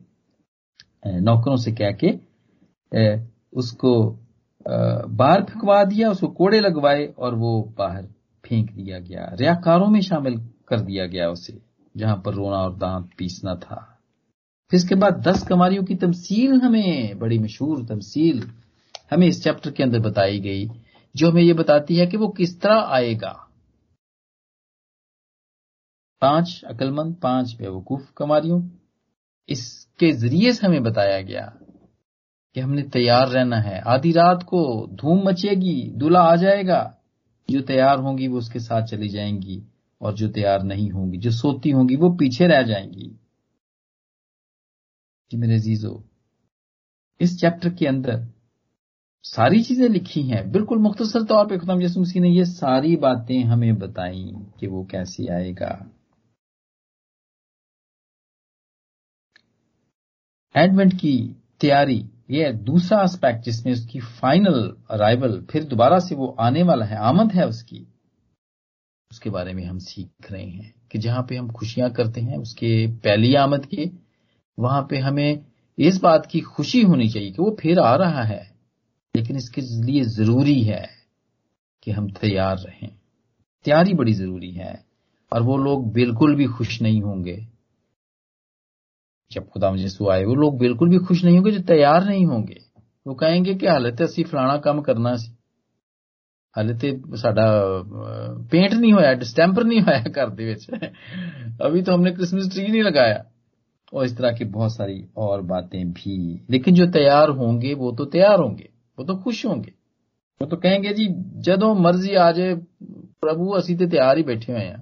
नौकरों 1.02 1.56
से 1.56 1.72
कह 1.72 1.92
के 2.02 2.10
उसको 3.52 3.92
बाहर 4.66 5.42
फेंकवा 5.42 5.82
दिया, 5.84 6.10
उसको 6.10 6.26
कोड़े 6.28 6.60
लगवाए 6.60 7.06
और 7.18 7.34
वो 7.34 7.62
बाहर 7.78 8.02
फेंक 8.44 8.70
दिया 8.72 8.98
गया। 8.98 9.30
रियाकारों 9.32 9.86
में 9.86 10.00
शामिल 10.00 10.36
कर 10.68 10.80
दिया 10.80 11.06
गया 11.06 11.28
उसे, 11.30 11.58
जहाँ 11.94 12.16
पर 12.16 12.34
रोना 12.34 12.56
और 12.56 12.76
दांत 12.76 13.10
पीसना 13.18 13.54
था। 13.54 13.76
फिर 14.70 14.78
इसके 14.78 14.94
बाद 14.94 15.20
दस 15.20 15.42
कमारियों 15.48 15.84
की 15.84 15.94
तमसील 15.94 16.60
हमें, 16.60 17.18
बड़ी 17.18 17.38
मशहूर 17.38 17.84
तमसील, 17.86 18.42
हमें 19.12 19.26
इस 19.26 19.42
चैप्टर 19.44 19.70
के 19.70 19.82
अंदर 19.82 19.98
बताई 20.00 20.40
गई, 20.40 20.68
जो 21.14 21.30
हमें 21.30 21.42
यह 21.42 21.54
बताती 21.54 21.96
है 21.96 22.06
कि 22.06 22.16
वो 22.16 22.28
किस 22.28 22.60
तरह 22.60 22.80
आएगा। 22.90 23.32
पाँच 26.22 26.62
अकलमंद, 26.66 27.14
पाँच 27.14 27.54
बेवकूफ़ 27.58 28.12
कमारियों 28.16 28.60
इसके 29.48 30.12
ज़रिए 30.12 30.52
से 30.52 30.66
हमें 30.66 30.82
बताया 30.82 31.20
गया 31.22 31.52
कि 32.54 32.60
हमने 32.60 32.82
तैयार 32.82 33.28
रहना 33.28 33.56
है। 33.56 33.80
आधी 33.80 34.12
रात 34.12 34.42
को 34.42 34.86
धूम 34.92 35.28
मचेगी, 35.28 35.92
दूल्हा 35.94 36.22
आ 36.22 36.36
जाएगा। 36.36 36.98
जो 37.50 37.60
तैयार 37.60 37.98
होंगी 37.98 38.28
वो 38.28 38.38
उसके 38.38 38.58
साथ 38.58 38.82
चली 38.82 39.08
जाएँगी 39.08 39.62
और 40.00 40.14
जो 40.14 40.28
तैयार 40.28 40.62
नहीं 40.62 40.90
होंगी, 40.90 41.18
जो 41.18 41.30
सोती 41.30 41.70
होंगी 41.70 41.96
वो 41.96 42.10
पीछे 42.10 42.46
रह 42.46 42.62
जाएँगी। 42.62 43.18
कि 45.30 45.36
मेरे 45.36 45.58
जीजो 45.58 46.04
इस 47.20 47.40
चैप्टर 47.40 47.70
के 47.70 47.86
अंदर 47.86 48.28
सारी 49.22 49.62
चीज़ें 49.62 49.88
लिखी 49.88 50.22
हैं। 50.22 50.52
बिल्कुल 50.52 50.78
मुख्तसर 50.78 51.22
तौर 51.22 51.46
पे 51.46 51.58
खुदाम 51.58 51.82
यसु 51.82 52.00
मसीह 52.00 52.22
ने 52.22 52.30
ये 52.30 52.44
सारी 52.44 52.96
बातें 52.96 53.44
हमें 53.44 53.78
बताई 53.78 54.32
कि 54.60 54.66
वो 54.66 54.84
कैसे 54.84 55.26
आएगा। 55.26 55.90
एडवेंट 60.56 60.94
की 60.94 61.36
तैयारी, 61.60 62.06
ये 62.30 62.52
दूसरा 62.52 63.02
एस्पेक्ट 63.02 63.44
जिसमें 63.44 63.72
उसकी 63.72 64.00
फाइनल 64.00 64.76
अराइवल 64.90 65.46
फिर 65.50 65.64
दोबारा 65.64 65.98
से 65.98 66.14
वो 66.14 66.36
आने 66.40 66.62
वाला 66.62 66.84
है, 66.84 66.96
आमद 66.96 67.32
है 67.32 67.48
उसकी। 67.48 67.86
उसके 69.10 69.30
बारे 69.30 69.52
में 69.52 69.64
हम 69.64 69.78
सीख 69.78 70.32
रहे 70.32 70.46
हैं 70.46 70.74
कि 70.92 70.98
जहाँ 70.98 71.26
पे 71.28 71.36
हम 71.36 71.50
खुशियाँ 71.50 71.90
करते 71.90 72.20
हैं, 72.20 72.38
उसके 72.38 72.86
पहली 72.86 73.34
आमद 73.34 73.66
की, 73.66 74.06
वहाँ 74.58 74.86
पे 74.90 74.98
हमें 74.98 75.44
इस 75.78 76.00
बात 76.00 76.26
की 76.26 76.40
खुशी 76.40 76.82
होनी 76.82 77.08
चाहिए 77.08 77.30
कि 77.30 77.42
वो 77.42 77.56
फिर 77.60 77.78
आ 77.78 77.96
रहा 77.96 78.22
है। 78.22 78.54
लेकिन 79.16 79.36
इसके 79.36 79.60
लिए 79.60 80.04
ज़रूरी 80.04 80.62
है 80.62 80.88
कि 81.82 81.90
हम 81.90 82.10
तैयार 82.10 82.56
रहें। 82.58 82.90
तैयारी 83.64 83.94
बड़ी 83.94 84.12
ज़रूरी 84.12 84.50
है 84.50 84.84
और 85.32 85.42
वो 85.42 85.56
लोग 85.56 85.92
बिल्कुल 85.92 86.34
भी 86.34 86.44
खुश 86.44 86.82
नहीं 86.82 87.00
होंगे। 87.00 87.51
जब 89.31 89.47
खुदा 89.49 89.73
यसु 89.77 90.09
आए 90.09 90.23
वो 90.25 90.35
लोग 90.35 90.57
बिल्कुल 90.59 90.89
भी 90.89 90.97
खुश 91.05 91.23
नहीं 91.23 91.35
होंगे 91.35 91.51
जो 91.51 91.61
तैयार 91.67 92.05
नहीं 92.05 92.25
होंगे 92.25 92.59
वो 93.05 93.13
कहेंगे 93.15 93.55
कि 93.55 93.67
हाले 93.67 93.91
तो 93.91 94.03
असं 94.03 94.23
फलाना 94.23 94.57
काम 94.57 94.81
करना 94.81 95.15
सी 95.15 95.31
हाले 96.55 96.73
तो 96.73 97.17
साडा 97.17 97.47
पेंट 98.51 98.73
नहीं 98.73 98.93
होया 98.93 99.13
डिस्टैंपर 99.23 99.63
नहीं 99.63 99.81
होया 99.81 100.03
घर 100.03 100.29
दे 100.31 100.53
अभी 101.63 101.81
तो 101.81 101.93
हमने 101.93 102.11
क्रिसमस 102.11 102.49
ट्री 102.53 102.67
नहीं 102.67 102.83
लगाया 102.83 103.23
और 103.93 104.05
इस 104.05 104.17
तरह 104.17 104.31
की 104.31 104.45
बहुत 104.45 104.75
सारी 104.75 105.03
और 105.17 105.41
बातें 105.41 105.91
भी 105.93 106.17
लेकिन 106.49 106.75
जो 106.75 106.87
तैयार 106.91 107.29
होंगे 107.37 107.73
वो 107.73 107.91
तो 107.91 108.05
तैयार 108.07 108.39
होंगे 108.39 108.69
वो 108.97 109.05
तो 109.05 109.15
खुश 109.17 109.45
होंगे 109.45 109.73
वो 110.41 110.47
तो 110.47 110.57
कहेंगे 110.57 110.93
जी 110.93 111.07
जदों 111.41 111.73
मर्जी 111.75 112.15
आ 112.15 112.31
जाए 112.31 112.55
प्रभु 113.21 113.57
ਅਸੀਂ 113.57 113.75
ਤੇ 113.77 113.85
ਤਿਆਰ 113.87 114.17
ਹੀ 114.17 114.23
ਬੈਠੇ 114.23 114.53
ਹੋਏ 114.53 114.67
ਆ 114.67 114.77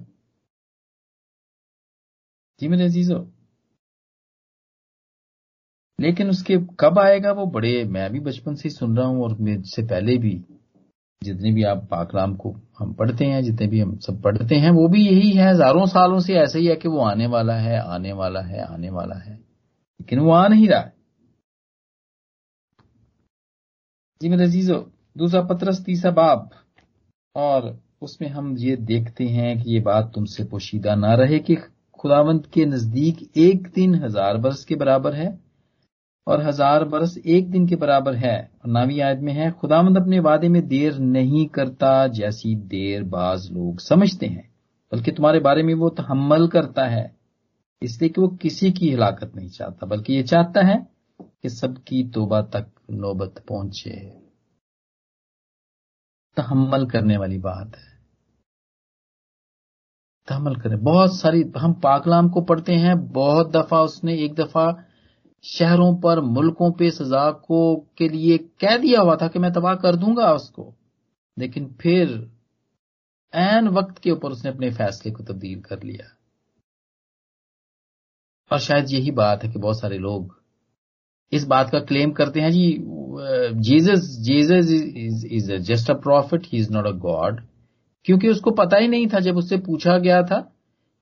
जी 2.60 2.68
मेरे 2.68 2.84
अजीजो 2.84 3.16
लेकिन 6.01 6.29
उसके 6.29 6.57
कब 6.79 6.99
आएगा 6.99 7.31
वो 7.31 7.45
बड़े, 7.45 7.83
मैं 7.85 8.11
भी 8.11 8.19
बचपन 8.19 8.55
से 8.55 8.69
ही 8.69 8.75
सुन 8.75 8.97
रहा 8.97 9.07
हूँ 9.07 9.23
और 9.23 9.37
से 9.65 9.83
पहले 9.83 10.17
भी 10.17 10.41
जितने 11.21 11.51
भी 11.51 11.63
आप 11.63 11.87
पाकलाम 11.91 12.33
को 12.35 12.51
हम 12.79 12.93
पढ़ते 12.93 13.25
हैं, 13.25 13.41
जितने 13.43 13.67
भी 13.67 13.79
हम 13.79 13.97
सब 13.97 14.21
पढ़ते 14.21 14.55
हैं, 14.55 14.69
वो 14.71 14.87
भी 14.87 15.05
यही 15.07 15.31
है। 15.31 15.49
हज़ारों 15.49 15.85
सालों 15.85 16.19
से 16.19 16.33
ऐसा 16.33 16.59
ही 16.59 16.65
है 16.65 16.75
कि 16.75 16.87
वो 16.87 16.99
आने 16.99 17.27
वाला 17.27 17.53
है, 17.53 17.79
आने 17.79 18.13
वाला 18.13 18.41
है, 18.41 18.63
आने 18.63 18.89
वाला 18.89 19.15
है। 19.15 19.33
लेकिन 19.33 20.19
वो 20.19 20.31
आ 20.31 20.47
नहीं 20.47 20.67
रहा। 20.67 20.79
है 20.79 20.93
जी 24.21 24.29
मेरे 24.29 24.43
अजीजो, 24.43 24.75
दूसरा 25.17 25.41
पत्रस, 25.41 25.83
तीसरा 25.85 26.11
बाब 26.11 26.49
और 27.35 27.79
उसमें 28.01 28.29
हम 28.29 28.55
ये 28.57 28.75
देखते 28.75 29.25
हैं 29.25 29.63
कि 29.63 29.71
ये 29.71 29.79
बात 29.79 30.11
तुमसे 30.15 30.43
पोशीदा 30.43 30.95
ना 30.95 31.13
रहे 31.13 31.39
कि 31.39 31.55
खुदावंत 31.99 32.45
के 32.53 32.65
नज़दीक 32.65 33.37
एक 33.37 33.67
दिन 33.67 33.95
हज़ार 33.95 34.37
बरस 34.37 34.65
के 34.65 34.75
बराबर 34.75 35.13
है। 35.13 35.50
और 36.27 36.41
हज़ार 36.41 36.83
बरस 36.85 37.17
एक 37.17 37.49
दिन 37.51 37.67
के 37.67 37.75
बराबर 37.75 38.15
है 38.15 38.37
और 38.55 38.71
नावी 38.71 38.99
आयत 38.99 39.19
में 39.19 39.31
है 39.33 39.49
खुदावंद 39.51 39.97
अपने 39.97 40.19
वादे 40.19 40.49
में 40.49 40.61
देर 40.67 40.97
नहीं 40.99 41.45
करता 41.47 42.07
जैसी 42.09 42.55
देर 42.55 43.03
बाज 43.03 43.49
लोग 43.51 43.79
समझते 43.79 44.25
हैं, 44.25 44.49
बल्कि 44.91 45.11
तुम्हारे 45.11 45.39
बारे 45.39 45.63
में 45.63 45.73
वो 45.73 45.89
तहमल 45.89 46.47
करता 46.47 46.85
है, 46.85 47.03
इसलिए 47.81 48.09
कि 48.09 48.21
वो 48.21 48.27
किसी 48.41 48.71
की 48.71 48.89
हिलाकत 48.89 49.31
नहीं 49.35 49.49
चाहता, 49.49 49.85
बल्कि 49.85 50.13
ये 50.13 50.23
चाहता 50.23 50.65
है 50.65 50.77
कि 51.19 51.49
सबकी 51.49 52.03
तोबा 52.09 52.41
तक 52.41 52.67
नौबत 52.91 53.43
पहुँचे। 53.49 53.95
तहमल 56.37 56.85
करने 56.85 57.17
वाली 57.17 57.37
बात 57.39 57.75
है। 57.75 57.89
तहमल 60.27 60.55
करें 60.55 60.77
बहुत 60.83 61.15
सारी, 61.15 61.43
हम 61.57 61.73
पाकलाम 61.73 62.29
को 62.29 62.41
पढ़ते 62.41 62.73
हैं, 62.75 62.95
बहुत 63.07 63.51
दफ़ा 63.51 63.81
उसने 63.81 64.17
एक 64.17 64.35
दफ़ा 64.35 64.69
शहरों 65.43 65.93
पर 65.95 66.19
मुल्कों 66.21 66.71
पे 66.71 66.89
सजा 66.91 67.29
को 67.31 67.75
के 67.97 68.07
लिए 68.09 68.37
कह 68.61 68.77
दिया 68.77 69.01
हुआ 69.01 69.15
था 69.15 69.27
कि 69.27 69.39
मैं 69.39 69.51
तबाह 69.53 69.75
कर 69.75 69.95
दूँगा 69.95 70.31
उसको। 70.33 70.73
लेकिन 71.37 71.65
फिर 71.81 72.09
एन 73.33 73.67
वक्त 73.67 73.97
के 73.97 74.11
ऊपर 74.11 74.31
उसने 74.31 74.51
अपने 74.51 74.69
फैसले 74.71 75.11
को 75.11 75.23
तब्दील 75.23 75.61
कर 75.61 75.83
लिया। 75.83 76.07
और 78.51 78.59
शायद 78.59 78.91
यही 78.91 79.11
बात 79.11 79.43
है 79.43 79.51
कि 79.51 79.59
बहुत 79.59 79.79
सारे 79.79 79.97
लोग 79.97 80.39
इस 81.31 81.45
बात 81.47 81.69
का 81.69 81.79
क्लेम 81.79 82.11
करते 82.11 82.39
हैं, 82.41 82.51
जी, 82.51 82.77
Jesus 83.59 84.17
Jesus 84.19 84.71
is 85.31 85.51
just 85.63 85.91
a 85.91 85.93
prophet, 85.93 86.45
he 86.45 86.57
is 86.57 86.71
not 86.71 86.87
a 86.87 86.91
god, 86.99 87.41
क्योंकि 88.05 88.29
उसको 88.29 88.51
पता 88.51 88.77
ही 88.77 88.87
नहीं 88.87 89.07
था 89.07 89.19
जब 89.19 89.37
उससे 89.37 89.57
पूछा 89.57 89.97
गया 89.97 90.21
था 90.23 90.39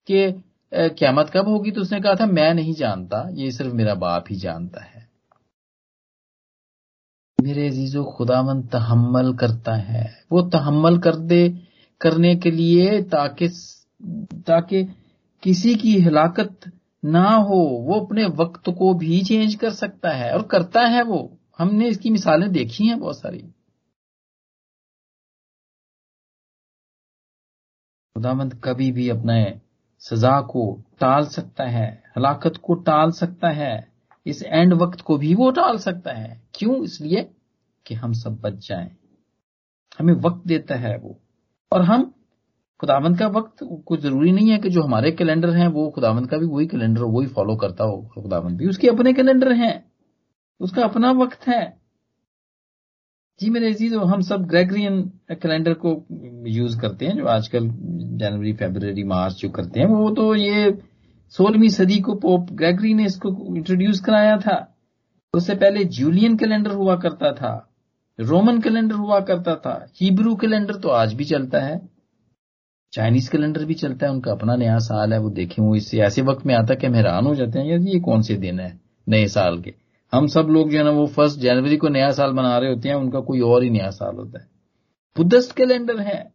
कि 0.08 0.27
क्यामत 0.72 1.32
कब 1.34 1.48
होगी 1.48 1.72
तो 1.72 1.82
उसने 1.82 2.00
कहा 2.02 2.16
था, 2.16 2.26
मैं 2.26 2.54
नहीं 2.54 2.74
जानता, 2.74 3.28
ये 3.32 3.52
सिर्फ़ 3.52 3.74
मेरा 3.74 3.96
बाप 3.96 4.26
ही 4.30 4.36
जानता 4.36 4.84
है। 4.84 5.08
मेरे 7.42 7.68
अजीजो 7.68 8.04
खुदावन 8.04 8.62
तहमल 8.64 9.34
करता 9.34 9.74
है। 9.74 10.26
वो 10.32 10.42
तहमल 10.42 10.98
कर 11.00 11.16
दे 11.16 11.50
करने 12.02 12.36
के 12.36 12.52
लिए 12.52 13.02
ताकि 13.04 13.48
ताकि 14.48 14.84
किसी 15.44 15.76
की 15.76 15.94
हिलाकत 16.00 16.72
ना 17.06 17.30
हो, 17.30 17.56
वो 17.56 18.00
अपने 18.00 18.26
वक्त 18.26 18.70
को 18.70 18.94
भी 18.94 19.22
चेंज 19.24 19.56
कर 19.56 19.72
सकता 19.74 20.10
है 20.10 20.34
और 20.34 20.44
करता 20.48 20.82
है 20.82 21.04
वो। 21.04 21.38
हमने 21.58 21.88
इसकी 21.88 22.10
मिसालें 22.10 22.52
देखी 22.52 22.88
हैं 22.88 23.00
बहुत 23.00 23.20
सारी। 23.20 23.40
खुदामंद 28.16 28.62
कभी 28.64 28.92
भी 28.92 29.10
अपने 29.10 29.62
सजा 30.00 30.41
को 30.41 30.84
टाल 31.00 31.25
सकता 31.25 31.63
है, 31.63 32.03
हलाकत 32.18 32.53
को 32.63 32.74
टाल 32.74 33.12
सकता 33.12 33.50
है, 33.50 33.88
इस 34.25 34.44
एंड 34.44 34.74
वक्त 34.74 35.01
को 35.01 35.18
भी 35.18 35.36
वो 35.36 35.51
टाल 35.51 35.77
सकता 35.77 36.12
है। 36.12 36.41
क्यों? 36.56 36.84
इसलिए 36.84 37.32
कि 37.86 37.96
हम 37.96 38.13
सब 38.13 38.39
बच 38.41 38.68
जाएँ। 38.68 38.91
हमें 40.00 40.13
वक्त 40.13 40.48
देता 40.48 40.75
है 40.75 40.98
वो। 40.98 41.20
और 41.72 41.82
हम, 41.82 42.13
खुदावंत 42.79 43.20
का 43.20 43.27
वक्त 43.27 43.56
कुछ 43.63 44.00
ज़रूरी 44.01 44.32
नहीं 44.32 44.50
है 44.50 44.58
कि 44.58 44.70
जो 44.70 44.84
हमारे 44.84 45.12
कैलेंडर 45.12 45.50
हैं, 45.50 45.68
वो 45.68 45.89
खुदावंत 45.89 46.29
का 46.29 46.38
भी 46.38 46.46
वही 46.46 46.68
कैलेंडर 46.68 47.01
वही 47.01 47.27
फॉलो 47.27 47.56
करता 47.56 47.84
हो 47.84 48.10
खुदावंत 48.13 48.58
भी 48.58 48.68
उसके 48.68 48.88
अपने 48.88 49.13
कैलेंडर 49.13 49.51
हैं। 49.51 49.91
उसका 50.60 50.84
अपना 50.84 51.12
वक्त 51.12 51.48
है। 51.48 51.79
जी, 53.39 53.50
मेरे 53.50 53.67
अज़ीज़ 53.69 53.96
हम 53.96 54.22
सब 54.22 54.46
ग्रेगरियन 54.48 55.01
कैलेंडर 55.34 55.74
को 55.84 55.91
यूज़ 56.50 56.79
करते 56.79 57.05
हैं, 57.05 57.15
जो 57.17 57.25
आजकल 57.27 57.67
जनवरी 58.19 58.53
फेबररी 58.53 59.03
मार्च 59.03 59.36
जो 59.36 59.50
करते 59.50 59.79
हैं, 59.79 59.88
वो 59.88 60.10
तो 60.12 60.34
ये 60.36 60.74
सोलहवीं 61.34 61.69
सदी 61.69 62.00
को 62.00 62.15
पोप 62.17 62.51
ग्रेगरी 62.53 62.93
ने 62.93 63.05
इसको 63.05 63.29
इंट्रोड्यूस 63.55 64.00
कराया 64.00 64.36
था। 64.38 64.58
उससे 65.34 65.55
पहले 65.55 65.84
जूलियन 65.93 66.38
कैलेंडर 66.38 66.72
हुआ 66.74 66.96
करता 66.98 67.31
था 67.31 67.53
रोमन 68.19 68.60
कैलेंडर 68.62 68.96
हुआ 68.96 69.19
करता 69.22 69.55
था 69.55 69.74
हिब्रू 70.01 70.36
कैलेंडर 70.36 70.75
तो 70.75 70.89
आज 70.91 71.13
भी 71.13 71.25
चलता 71.25 71.60
है 71.62 71.79
चाइनीज़ 72.93 73.29
कैलेंडर 73.31 73.65
भी 73.65 73.74
चलता 73.75 74.05
है, 74.05 74.12
उनका 74.12 74.31
अपना 74.31 74.55
नया 74.55 74.77
साल 74.79 75.13
है, 75.13 75.19
वो 75.19 75.29
देखें, 75.31 75.62
वो 75.63 75.75
इससे 75.75 76.00
ऐसे 76.01 76.22
वक्त 76.24 76.46
में 76.46 76.55
आता 76.55 76.75
कि 76.75 76.88
हम 76.88 76.96
हैरान 76.96 77.25
हो 77.25 77.36
जाते 77.36 77.60
हैं 77.60 77.65
यार 77.65 77.79
ये 77.88 78.00
कौन 78.00 78.22
से 78.22 78.36
दिन 78.38 78.60
है, 78.60 78.79
नए 79.08 79.27
साल 79.29 79.62
के। 79.62 79.74
हम 80.13 80.28
सब 80.28 80.48
लोग 80.50 80.70
जो 80.70 80.78
है 80.78 80.84
ना, 80.84 80.89
वो 80.89 81.06
फ़र्स्ट 81.08 81.39
जनवरी 81.39 81.78
को 81.78 81.88
नया 81.88 82.12
साल 82.12 82.34
मना 82.34 82.58
रहे 82.58 82.70
होते 82.70 82.89
हैं, 82.89 82.96
उनका 82.96 83.20
कोई 83.20 83.39
और 83.42 83.63
ही 83.63 83.70
नया 83.70 83.89
साल 83.89 84.16
होता 84.16 84.39
है। 84.39 84.48
बुद्धिस्ट 85.16 85.56
कैलेंडर 85.56 86.00
है 86.00 86.32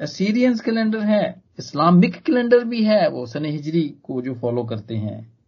सीरियंस 0.00 0.60
कैलेंडर 0.60 1.00
है, 1.00 1.42
इस्लामिक 1.58 2.16
कैलेंडर 2.22 2.64
भी 2.64 2.82
है, 2.84 3.08
वो 3.10 3.26
सन 3.26 3.44
हिजरी 3.44 3.82
को 4.02 4.20
जो 4.22 4.34
फॉलो 4.34 4.64
करते 4.64 4.96
हैं। 4.96 5.38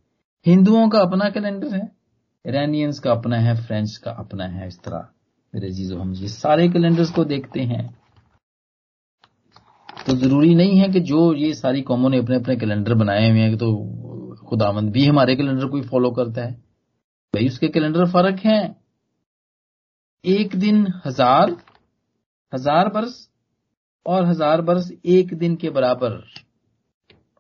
हिंदुओं 0.46 0.88
का 0.88 1.00
अपना 1.00 1.28
कैलेंडर 1.30 1.74
है 1.74 1.90
ईरानियंस 2.44 2.98
का 2.98 3.12
अपना 3.12 3.36
है 3.36 3.54
फ्रेंच 3.56 3.96
का 3.96 4.10
अपना 4.10 4.44
है, 4.44 4.68
इस 4.68 4.78
तरह। 4.82 5.08
मेरे 5.54 5.70
जीजो, 5.70 5.98
हम 5.98 6.12
ये 6.14 6.28
सारे 6.28 6.68
कैलेंडर्स 6.68 7.10
को 7.10 7.24
देखते 7.24 7.60
हैं। 7.60 7.86
तो 10.06 10.14
ज़रूरी 10.16 10.54
नहीं 10.54 10.78
है 10.78 10.88
कि 10.88 11.00
जो 11.00 11.32
ये 11.34 11.52
सारी 11.54 11.82
कॉमों 11.82 12.10
ने 12.10 12.18
अपने 12.18 12.36
अपने 12.36 12.56
कैलेंडर 12.56 12.94
बनाए 12.94 13.30
हुए 13.30 13.40
हैं 13.40 13.56
तो 13.56 13.74
खुदावंद 14.48 14.90
भी 14.90 15.04
हमारे 15.06 15.36
कैलेंडर 15.36 15.66
को 15.66 15.76
ही 15.76 15.82
फॉलो 15.82 16.10
करता 16.10 16.44
है। 16.44 16.67
भाई 17.38 17.48
उसके 17.48 17.68
कैलेंडर 17.68 18.06
फ़र्क 18.10 18.38
हैं। 18.44 18.76
एक 20.24 20.54
दिन 20.56 20.86
हज़ार 21.04 21.50
हज़ार 22.52 22.88
बरस 22.88 23.28
और 24.06 24.24
हज़ार 24.26 24.60
बरस 24.62 24.90
एक 25.06 25.34
दिन 25.34 25.54
के 25.56 25.70
बराबर। 25.70 26.16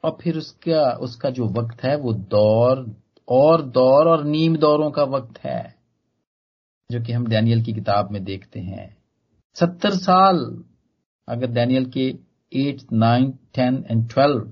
और 0.04 0.16
फिर 0.20 0.36
उसका 0.38 0.90
उसका 1.00 1.30
जो 1.30 1.48
वक्त 1.50 1.82
है, 1.84 1.96
वो 1.96 2.12
दौर, 2.12 2.86
और 3.28 3.62
दौर 3.62 4.08
और 4.08 4.24
नीम 4.24 4.56
दौरों 4.56 4.90
का 4.90 5.04
वक्त 5.06 5.38
है, 5.38 5.74
जो 6.90 7.00
कि 7.02 7.12
हम 7.12 7.26
डैनियल 7.26 7.62
की 7.64 7.72
किताब 7.72 8.10
में 8.12 8.22
देखते 8.24 8.60
हैं। 8.60 8.88
सत्तर 9.56 9.94
साल, 9.96 10.44
अगर 11.28 11.50
डैनियल 11.52 11.90
के 11.90 12.06
eight, 12.52 12.86
nine, 12.94 13.30
ten 13.54 13.84
and 13.90 14.08
twelve, 14.10 14.50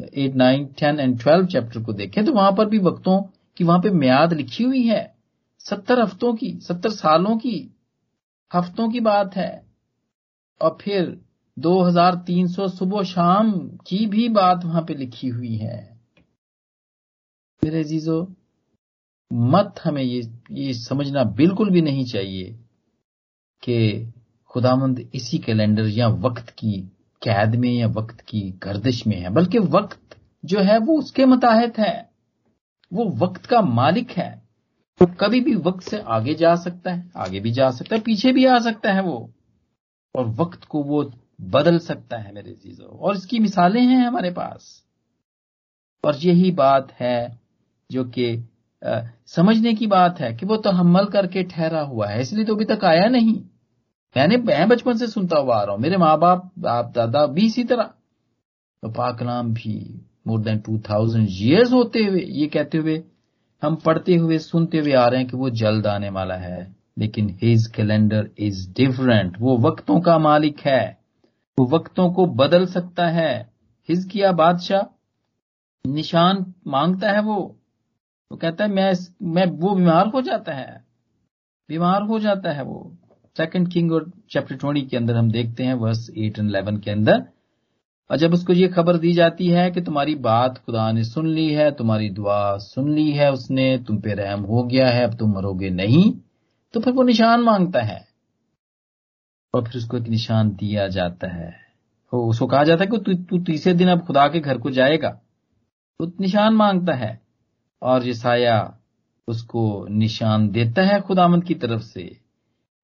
eight, 0.00 0.34
nine, 0.34 0.66
ten 0.78 1.00
and 1.00 1.20
twelve 1.22 1.46
chapter 1.46 1.82
को 1.82 1.92
देखें 1.94 2.24
तो 2.24 2.32
वहाँ 2.32 2.52
पर 2.52 2.68
भी 2.68 2.78
वक्तों 2.80 3.22
की 3.56 3.64
वहाँ 3.64 3.78
पे 3.78 3.90
म्याद 3.90 4.32
लिखी 4.32 4.64
हुई 4.64 4.82
है। 4.82 5.14
सत्तर 5.58 6.00
हफ्तों 6.00 6.34
की, 6.34 6.60
सत्तर 6.60 6.90
सालों 6.90 7.36
की, 7.36 7.76
हफ्तों 8.54 8.90
की 8.90 9.00
बात 9.00 9.36
है। 9.36 9.66
और 10.62 10.78
फिर 10.80 11.20
2300 11.58 12.68
सुबह 12.68 13.02
शाम 13.02 13.52
की 13.86 14.06
भी 14.06 14.28
बात 14.28 14.64
वहाँ 14.64 14.82
पे 14.82 14.94
लिखी 14.94 15.28
हुई 15.28 15.56
है। 15.56 16.00
मेरे 17.64 17.84
जीजो 17.84 18.34
मत 19.32 19.74
हमें 19.84 20.02
ये 20.02 20.32
ये 20.50 20.74
समझना 20.74 21.24
बिल्कुल 21.24 21.70
भी 21.70 21.82
नहीं 21.82 22.04
चाहिए 22.04 22.52
कि 23.62 24.12
खुदामंद 24.48 25.10
इसी 25.14 25.38
कैलेंडर 25.38 25.86
या 25.86 26.08
वक्त 26.08 26.50
की 26.50 26.72
कैद 27.22 27.54
में 27.54 27.72
या 27.72 27.86
वक्त 27.86 28.20
की 28.20 28.40
गर्दिश 28.40 29.06
में 29.06 29.16
है, 29.16 29.30
बल्कि 29.30 29.58
वक्त 29.58 30.16
जो 30.44 30.60
है 30.60 30.78
वो 30.78 30.98
उसके 30.98 31.24
मुताहित 31.24 31.78
है। 31.78 32.13
वो 32.94 33.04
वक्त 33.18 33.46
का 33.46 33.60
मालिक 33.62 34.10
है। 34.10 34.30
वो 35.00 35.06
कभी 35.20 35.40
भी 35.40 35.54
वक्त 35.56 35.82
से 35.82 35.98
आगे 36.08 36.34
जा 36.34 36.54
सकता 36.56 36.92
है, 36.92 37.10
आगे 37.16 37.40
भी 37.40 37.50
जा 37.52 37.70
सकता 37.70 37.96
है, 37.96 38.02
पीछे 38.02 38.32
भी 38.32 38.44
आ 38.46 38.58
सकता 38.60 38.92
है 38.92 39.02
वो। 39.02 39.30
और 40.14 40.26
वक्त 40.34 40.64
को 40.64 40.82
वो 40.82 41.02
बदल 41.50 41.78
सकता 41.78 42.16
है 42.16 42.32
मेरे 42.34 42.52
चीज़ों 42.52 42.88
और 42.88 43.16
इसकी 43.16 43.38
मिसालें 43.38 43.80
हैं 43.82 44.06
हमारे 44.06 44.30
पास। 44.30 44.82
और 46.04 46.16
यही 46.16 46.50
बात 46.52 46.92
है 46.92 47.40
जो 47.90 48.04
कि 48.04 48.26
समझने 49.28 49.72
की 49.74 49.86
बात 49.86 50.20
है 50.20 50.32
कि 50.34 50.46
वो 50.46 50.56
तो 50.56 50.70
हमल 50.70 51.04
करके 51.06 51.42
ठहरा 51.42 51.80
हुआ 51.82 52.08
है। 52.08 52.20
इसलिए 52.20 52.44
तो 52.44 52.54
अभी 52.54 52.64
तक 52.64 52.84
आया 52.84 53.08
नहीं। 53.08 53.34
मैंने, 54.16 54.36
मैं 54.36 54.68
बचपन 54.68 54.96
से 54.96 55.06
सुनता 55.06 55.38
हुआ 55.38 55.56
आ 55.56 55.62
रहा 55.62 55.74
हूँ। 55.74 55.82
मेरे 55.82 55.96
माँ 55.96 56.18
बाप 56.18 56.50
बाप 56.58 56.92
दादा 56.94 57.26
भी 57.26 57.46
इसी 57.46 57.64
तरह। 57.64 57.82
तो 57.82 58.88
पाकलाम 58.88 59.52
भी 59.54 59.78
more 60.26 60.40
than 60.40 60.58
two 60.58 60.78
thousand 60.78 61.28
years 61.30 61.72
होते 61.72 62.04
हुए, 62.04 62.20
ये 62.20 62.46
कहते 62.46 62.78
हुए, 62.78 63.04
हम 63.62 63.76
पढ़ते 63.76 64.16
हुए, 64.16 64.38
सुनते 64.38 64.78
हुए 64.78 64.92
आ 64.92 65.06
रहे 65.06 65.20
हैं 65.20 65.30
कि 65.30 65.36
वो 65.36 65.50
जल्द 65.50 65.86
आने 65.86 66.10
वाला 66.10 66.34
है। 66.34 66.76
लेकिन 66.98 67.38
हिज 67.42 67.66
कैलेंडर 67.66 68.30
इज़ 68.38 68.72
डिफरेंट 68.72 69.36
वो 69.40 69.58
वक्तों 69.58 70.00
का 70.00 70.18
मालिक 70.18 70.60
है। 70.60 70.98
वो 71.58 71.66
वक्तों 71.66 72.12
को 72.12 72.26
बदल 72.26 72.66
सकता 72.66 73.06
है। 73.06 73.52
हिज 73.88 74.04
किया 74.04 74.32
बादशाह? 74.32 74.94
निशान 75.86 76.54
माँगता 76.66 77.10
है 77.10 77.22
वो। 77.22 77.56
वो 78.32 78.36
कहता 78.36 78.64
है, 78.64 78.70
मैं 78.70 78.92
मैं, 79.22 79.46
वो 79.46 79.74
बीमार 79.74 80.06
हो 80.06 80.22
जाता 80.22 80.52
है। 80.52 80.84
बीमार 81.68 82.02
हो 82.02 82.18
जाता 82.18 82.52
है 82.52 82.62
वो। 82.62 82.96
सेकंड 83.36 83.72
किंग 83.72 83.92
और 83.92 84.10
चैप्टर 84.30 84.56
ट्वेंटी 84.56 84.82
के 84.82 84.96
अंदर 84.96 85.16
हम 85.16 85.30
देखते 85.30 85.64
हैं 85.64 85.74
वर्स 85.74 86.10
एट 86.10 86.38
एंड 86.38 86.48
इलेवन 86.48 86.76
के 86.76 86.90
अंदर। 86.90 87.26
और 88.10 88.16
जब 88.16 88.34
उसको 88.34 88.52
ये 88.52 88.68
खबर 88.68 88.96
दी 88.96 89.12
जाती 89.12 89.48
है 89.48 89.70
कि 89.70 89.80
तुम्हारी 89.80 90.14
बात 90.14 90.58
खुदा 90.58 90.92
ने 90.92 91.04
सुन 91.04 91.26
ली 91.26 91.54
है, 91.54 91.72
तुम्हारी 91.72 92.10
दुआ 92.10 92.56
सुन 92.56 92.94
ली 92.94 93.10
है 93.10 93.32
उसने, 93.32 93.78
तुम 93.78 93.98
पे 93.98 94.14
रहम 94.14 94.40
हो 94.40 94.64
गया 94.64 94.88
है, 94.88 95.04
अब 95.04 95.14
तुम 95.14 95.30
मरोगे 95.30 95.70
नहीं 95.70 96.20
तो 96.72 96.80
फिर 96.80 96.92
वो 96.92 97.02
निशान 97.02 97.40
माँगता 97.40 97.82
है। 97.82 98.08
और 99.54 99.64
फिर 99.64 99.76
उसको 99.76 99.96
एक 99.96 100.02
निशान 100.02 100.50
दिया 100.50 100.88
जाता 100.88 101.28
है। 101.28 101.50
तो 102.12 102.26
उसको 102.26 102.46
कहा 102.46 102.64
जाता 102.64 102.84
है 102.84 102.90
कि 102.90 103.14
तू 103.14 103.38
तीसरे 103.38 103.74
दिन 103.74 103.88
अब 103.88 104.06
खुदा 104.06 104.28
के 104.28 104.40
घर 104.40 104.58
को 104.58 104.70
जाएगा। 104.70 105.08
तो 105.98 106.12
निशान 106.20 106.54
माँगता 106.54 106.92
है। 106.92 107.20
और 107.82 108.06
ये 108.06 108.14
साया 108.14 108.78
उसको 109.28 109.86
निशान 109.90 110.48
देता 110.48 110.82
है 110.82 111.00
खुदामंद 111.00 111.44
की 111.44 111.54
तरफ़ 111.54 111.82
से 111.82 112.20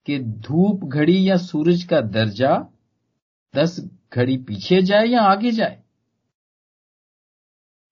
कि 0.07 0.19
धूप 0.19 0.85
घड़ी 0.85 1.31
या 1.31 1.37
सूरज 1.37 1.83
का 1.83 2.01
दर्जा 2.01 2.67
दस 3.57 3.91
घड़ी 4.13 4.37
पीछे 4.45 4.81
जाए 4.83 5.07
या 5.07 5.23
आगे 5.23 5.51
जाए? 5.53 5.83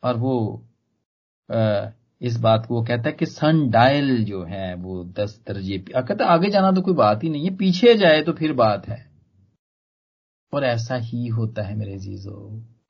और 0.03 0.17
वो 0.17 0.65
इस 2.21 2.37
बात 2.41 2.65
को 2.67 2.75
वो 2.75 2.83
कहता 2.85 3.09
है 3.09 3.13
कि 3.13 3.27
सन 3.27 3.69
डायल 3.71 4.25
जो 4.25 4.43
है, 4.45 4.75
वो 4.75 5.05
दस 5.05 5.39
दर्जे 5.49 5.79
कहता 5.89 6.25
आगे 6.27 6.51
जाना 6.51 6.71
तो 6.73 6.83
कोई 6.83 6.95
बात 6.95 7.23
ही 7.25 7.29
नहीं 7.29 7.45
है, 7.45 7.57
पीछे 7.57 7.95
जाए 7.97 8.23
तो 8.23 8.33
फिर 8.33 8.53
बात 8.55 8.89
है। 8.89 9.07
और 10.53 10.65
ऐसा 10.65 10.97
ही 10.97 11.27
होता 11.29 11.63
है 11.63 11.75
मेरे 11.77 11.97
जीजो 11.99 12.35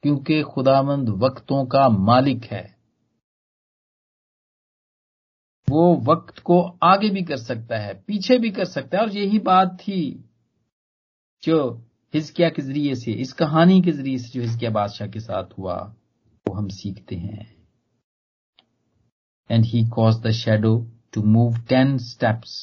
क्योंकि 0.02 0.42
खुदामंद 0.44 1.08
वक्तों 1.22 1.64
का 1.66 1.88
मालिक 1.90 2.44
है। 2.44 2.62
वो 5.68 5.94
वक्त 6.04 6.38
को 6.38 6.60
आगे 6.84 7.08
भी 7.10 7.22
कर 7.22 7.36
सकता 7.36 7.78
है, 7.78 7.94
पीछे 8.02 8.38
भी 8.38 8.50
कर 8.50 8.64
सकता 8.66 8.98
है, 8.98 9.04
और 9.04 9.10
यही 9.10 9.38
बात 9.40 9.76
थी 9.80 10.00
जो 11.42 11.58
हिजकिया 12.14 12.48
के 12.48 12.62
ज़रिए 12.62 12.94
से, 12.94 13.12
इस 13.12 13.32
कहानी 13.32 13.80
के 13.82 13.92
ज़रिए 13.92 14.18
से 14.18 14.28
जो 14.28 14.40
हिजकिया 14.40 14.70
बादशाह 14.70 15.08
के 15.08 15.20
साथ 15.20 15.58
हुआ, 15.58 15.76
वो 16.46 16.54
हम 16.54 16.68
सीखते 16.68 17.16
हैं। 17.16 17.46
And 19.50 19.64
he 19.64 19.84
cause 19.88 20.20
the 20.22 20.30
shadow 20.30 20.76
to 21.12 21.22
move 21.22 21.58
ten 21.68 21.96
steps 21.98 22.54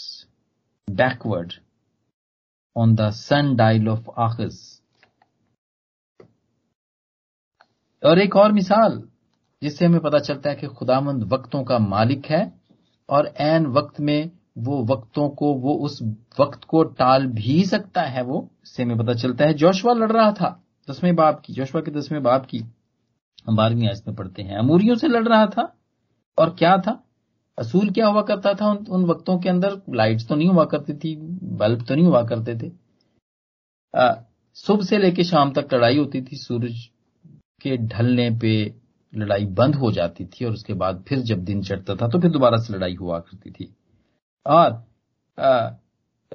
backward 0.88 1.54
on 2.76 2.96
the 2.96 3.10
sundial 3.56 3.90
of 3.90 4.10
Ahaz 4.20 4.64
और 8.04 8.20
एक 8.20 8.36
और 8.36 8.52
मिसाल, 8.52 9.02
जिससे 9.62 9.86
हमें 9.86 10.00
पता 10.02 10.20
चलता 10.20 10.50
है 10.50 10.56
कि 10.56 10.68
खुदामंद 10.70 11.24
वक्तों 11.24 11.64
का 11.64 11.80
मालिक 11.80 12.26
है, 12.26 12.42
और 13.10 13.34
एन 13.38 13.66
वक्त 13.68 14.00
में 14.00 14.32
वो 14.56 14.84
वक्तों 14.86 15.28
को 15.32 15.54
वो 15.56 15.74
उस 15.86 16.02
वक्त 16.40 16.64
को 16.64 16.84
टाल 17.00 17.26
भी 17.30 17.64
सकता 17.66 18.02
है 18.02 18.22
वो 18.24 18.50
इससे 18.64 18.84
हमें 18.84 18.98
पता 18.98 19.14
चलता 19.14 19.46
है। 19.46 19.54
जोशवा 19.54 19.94
लड़ 19.94 20.12
रहा 20.12 20.32
था 20.32 20.50
दसवें 20.88 21.16
बाप 21.16 21.42
की 21.46 21.54
जोशवा 21.54 21.82
के 21.82 21.92
दसवें 21.92 22.22
बाप 22.24 22.46
की। 22.46 22.60
हम 23.48 23.56
बारहवीं 23.56 23.88
आयत 23.88 24.08
में 24.08 24.16
पढ़ते 24.16 24.42
हैं। 24.42 24.58
अमूरियों 24.58 24.96
से 24.96 25.08
लड़ 25.08 25.28
रहा 25.28 25.46
था 25.48 25.74
और 26.38 26.56
क्या 26.60 26.78
था? 26.78 27.02
असूल 27.58 27.90
क्या 27.90 28.08
हुआ 28.08 28.22
करता 28.22 28.54
था 28.54 28.70
उन, 28.72 28.86
उन 28.86 29.06
वक्तों 29.06 29.38
के 29.40 29.50
अंदर? 29.50 29.82
लाइट्स 29.90 30.28
तो 30.28 30.36
नहीं 30.36 30.48
हुआ 30.48 30.66
करती 30.66 30.94
थी 30.94 31.16
बल्ब 31.60 31.86
तो 31.88 31.96
नहीं 31.96 32.06
हुआ 32.06 32.24
करते 32.24 32.56
थे। 32.58 32.72
सुबह 34.58 34.84
से 34.84 34.98
लेकर 34.98 35.24
शाम 35.24 35.52
तक 35.54 35.74
लड़ाई 35.74 35.98
होती 35.98 36.22
थी 36.22 36.38
सूरज 36.38 36.88
के 37.62 37.78
ढलने 37.78 38.30
पे 38.42 38.54
लड़ाई 39.14 39.46
बंद 39.56 39.76
हो 39.76 39.92
जाती 39.92 40.26
थी 40.26 40.46
और 40.46 40.52
उसके 40.52 40.74
बाद 40.74 41.04
फिर 41.08 41.20
जब 41.22 41.44
दिन 41.46 41.62
चढ़ता 41.64 41.96
था 41.96 42.08
तो 42.08 42.20
फिर 42.20 42.32
दोबारा 42.32 42.58
से 42.58 42.74
लड़ाई 42.74 42.96
हुआ 42.96 43.20
करती 43.20 43.52
थी। 43.52 43.74
और 44.48 44.86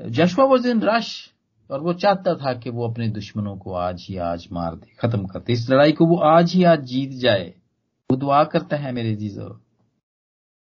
जशवा 0.07 0.44
वॉज़ 0.44 0.68
इन 0.68 0.81
रश, 0.81 1.31
और 1.70 1.81
वो 1.81 1.92
चाहता 1.92 2.35
था 2.35 2.55
कि 2.55 2.70
वो 2.70 2.88
अपने 2.88 3.09
दुश्मनों 3.09 3.57
को 3.57 3.73
आज 3.73 4.07
ही 4.09 4.16
आज 4.16 4.49
मार 4.53 4.75
दे, 4.75 4.94
खत्म 5.01 5.27
कर 5.27 5.40
दे। 5.40 5.53
इस 5.53 5.70
लड़ाई 5.70 5.92
को 5.92 6.07
वो 6.07 6.16
आज 6.16 6.53
ही 6.53 6.64
आज 6.64 6.81
जीत 6.81 7.11
जाए। 7.11 7.55
वो 8.11 8.16
दुआ 8.16 8.44
करता 8.44 8.77
है 8.77 8.92
मेरे 8.92 9.16
जीजो। 9.16 9.61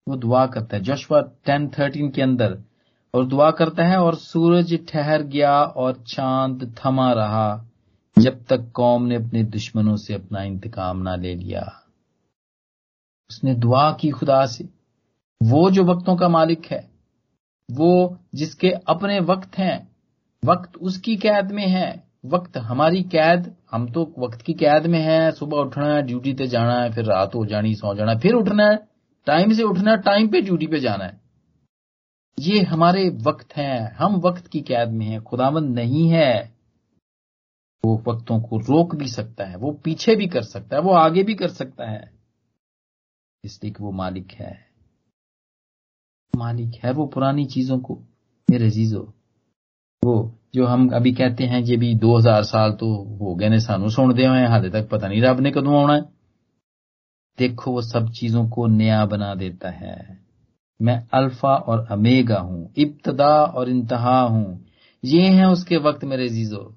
वो 0.09 0.15
दुआ 0.15 0.45
करता 0.45 0.77
है। 0.77 0.83
जशवा 0.83 1.21
टेन 1.21 1.67
थर्टीन 1.67 2.09
के 2.09 2.21
अंदर, 2.21 2.63
और 3.13 3.25
दुआ 3.25 3.51
करता 3.51 3.83
है, 3.83 3.97
और 3.97 4.15
सूरज 4.15 4.79
ठहर 4.89 5.21
गया 5.21 5.63
और 5.63 6.03
चाँद 6.07 6.75
थमा 6.85 7.13
रहा, 7.13 7.65
जब 8.19 8.43
तक 8.43 8.71
कौम 8.71 9.03
ने 9.03 9.15
अपने 9.15 9.43
दुश्मनों 9.43 9.95
से 9.95 10.13
अपना 10.13 10.43
इंतकाम 10.43 10.97
ना 10.97 11.15
ले 11.15 11.35
लिया। 11.35 11.81
उसने 13.29 13.55
दुआ 13.55 13.91
की 13.93 14.09
खुदा 14.09 14.45
से। 14.45 14.69
वो 15.43 15.71
जो 15.71 15.83
वक्तों 15.83 16.15
का 16.15 16.29
मालिक 16.29 16.65
है 16.65 16.94
वो 17.71 18.17
जिसके 18.35 18.69
अपने 18.69 19.19
वक्त 19.19 19.57
हैं, 19.57 19.95
वक्त 20.45 20.77
उसकी 20.77 21.15
कैद 21.15 21.51
में 21.51 21.67
है, 21.67 22.03
वक्त 22.25 22.57
हमारी 22.57 23.03
कैद, 23.03 23.55
हम 23.71 23.91
तो 23.91 24.13
वक्त 24.19 24.41
की 24.41 24.53
कैद 24.53 24.85
में 24.85 24.99
है, 24.99 25.31
सुबह 25.31 25.57
उठना 25.57 25.85
है, 25.85 26.01
ड्यूटी 26.01 26.33
पे 26.33 26.47
जाना 26.47 26.81
है, 26.81 26.91
फिर 26.91 27.05
रात 27.05 27.35
हो 27.35 27.45
जानी, 27.45 27.75
सौ 27.75 27.93
जाना 27.95 28.15
फिर 28.15 28.33
उठना 28.33 28.67
है, 28.67 28.77
टाइम 29.25 29.53
से 29.53 29.63
उठना 29.63 29.95
टाइम 29.95 30.27
पे 30.27 30.41
ड्यूटी 30.41 30.67
पे 30.67 30.79
जाना 30.79 31.05
है। 31.05 31.21
ये 32.39 32.61
हमारे 32.61 33.09
वक्त 33.09 33.55
हैं, 33.57 33.91
हम 33.91 34.15
वक्त 34.15 34.47
की 34.47 34.61
कैद 34.61 34.89
में 34.89 35.05
हैं 35.05 35.21
खुदामंद 35.21 35.75
नहीं 35.75 36.09
है। 36.09 36.55
वो 37.83 38.03
वक्तों 38.07 38.39
को 38.41 38.57
रोक 38.57 38.95
भी 38.95 39.07
सकता 39.07 39.45
है, 39.45 39.55
वो 39.55 39.71
पीछे 39.71 40.15
भी 40.15 40.27
कर 40.27 40.41
सकता 40.41 40.75
है, 40.75 40.81
वो 40.81 40.91
आगे 40.91 41.23
भी 41.23 41.35
कर 41.35 41.47
सकता 41.47 41.89
है, 41.89 42.11
इसलिए 43.43 43.73
वो 43.79 43.91
मालिक 43.91 44.31
है। 44.31 44.74
मालिक 46.35 46.75
है, 46.83 46.91
वो 46.91 47.05
पुरानी 47.05 47.45
चीज़ों 47.45 47.79
को 47.79 47.99
मेरे 48.49 48.69
जीजो 48.69 49.13
वो 50.03 50.39
जो 50.55 50.65
हम 50.65 50.89
अभी 50.89 51.11
कहते 51.13 51.43
हैं 51.43 51.61
ये 51.61 51.77
भी 51.77 51.93
2000 51.95 52.43
साल 52.43 52.71
तो 52.71 53.17
हो 53.21 53.35
गए 53.35 53.49
ने, 53.49 53.59
सानू 53.59 53.89
सुन 53.89 54.13
दे 54.13 54.25
हाले 54.25 54.69
तक 54.69 54.89
पता 54.89 55.07
नहीं 55.07 55.21
रब 55.21 55.39
ने 55.39 55.51
कदों 55.51 55.83
आना 55.83 55.93
है। 55.93 56.01
देखो, 57.37 57.71
वो 57.71 57.81
सब 57.81 58.09
चीज़ों 58.11 58.47
को 58.49 58.67
नया 58.67 59.05
बना 59.05 59.35
देता 59.35 59.69
है। 59.69 60.19
मैं 60.81 61.07
अल्फ़ा 61.13 61.55
और 61.55 61.87
अमेगा 61.91 62.39
हूँ, 62.39 62.73
इब्तदा 62.77 63.43
और 63.45 63.69
इंतहा 63.69 64.19
हूँ। 64.21 64.65
ये 65.03 65.21
हैं 65.21 65.45
उसके 65.45 65.77
वक्त 65.77 66.03
मेरे 66.03 66.29
जीजो 66.29 66.75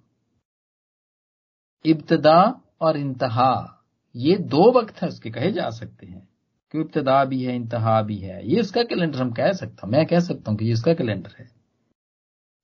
इब्तदा 1.84 2.60
और 2.80 2.96
इंतहा, 2.96 3.84
ये 4.16 4.36
दो 4.36 4.72
वक्त 4.72 5.02
है 5.02 5.08
उसके, 5.08 5.30
कहे 5.30 5.52
जा 5.52 5.70
सकते 5.70 6.06
हैं। 6.06 6.27
कि 6.72 6.80
इब्तदा 6.80 7.24
भी 7.24 7.42
है, 7.42 7.54
इंतहा 7.56 8.00
भी 8.02 8.16
है। 8.18 8.46
ये 8.48 8.60
उसका 8.60 8.82
कैलेंडर 8.82 9.18
हम 9.18 9.30
कह 9.32 9.52
सकता, 9.52 9.86
मैं 9.86 10.06
कह 10.06 10.20
सकता 10.20 10.50
हूँ 10.50 10.58
कि 10.58 10.66
ये 10.66 10.72
उसका 10.72 10.94
कैलेंडर 10.94 11.34
है। 11.38 11.50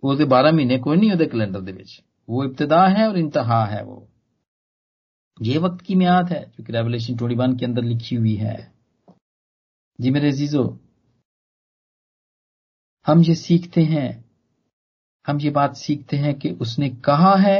वो 0.02 0.26
बारह 0.26 0.52
महीने 0.52 0.78
कोई 0.78 0.96
नहीं 0.96 1.10
होते 1.10 1.26
कैलेंडर 1.26 1.60
ਦੇ 1.60 1.72
इब्तदा 2.44 2.86
है 2.88 3.08
और 3.08 3.18
इंतहा 3.18 3.64
है 3.66 3.82
वो। 3.84 4.08
ये 5.42 5.58
वक्त 5.58 5.84
की 5.84 5.94
म्याद 5.94 6.28
है 6.28 6.40
जो 6.50 6.64
कि 6.64 6.72
रेवलेशन 6.72 7.14
21 7.14 7.58
के 7.58 7.64
अंदर 7.66 7.82
लिखी 7.82 8.16
हुई 8.16 8.34
है। 8.34 8.56
जी 10.00 10.10
मेरे 10.10 10.28
अजीजो, 10.28 10.62
हम 13.06 13.22
ये 13.22 13.34
सीखते 13.34 13.82
हैं, 13.82 14.24
हम 15.26 15.40
ये 15.40 15.50
बात 15.50 15.76
सीखते 15.76 16.16
हैं 16.16 16.34
कि 16.38 16.50
उसने 16.50 16.88
कहा 17.04 17.34
है 17.36 17.58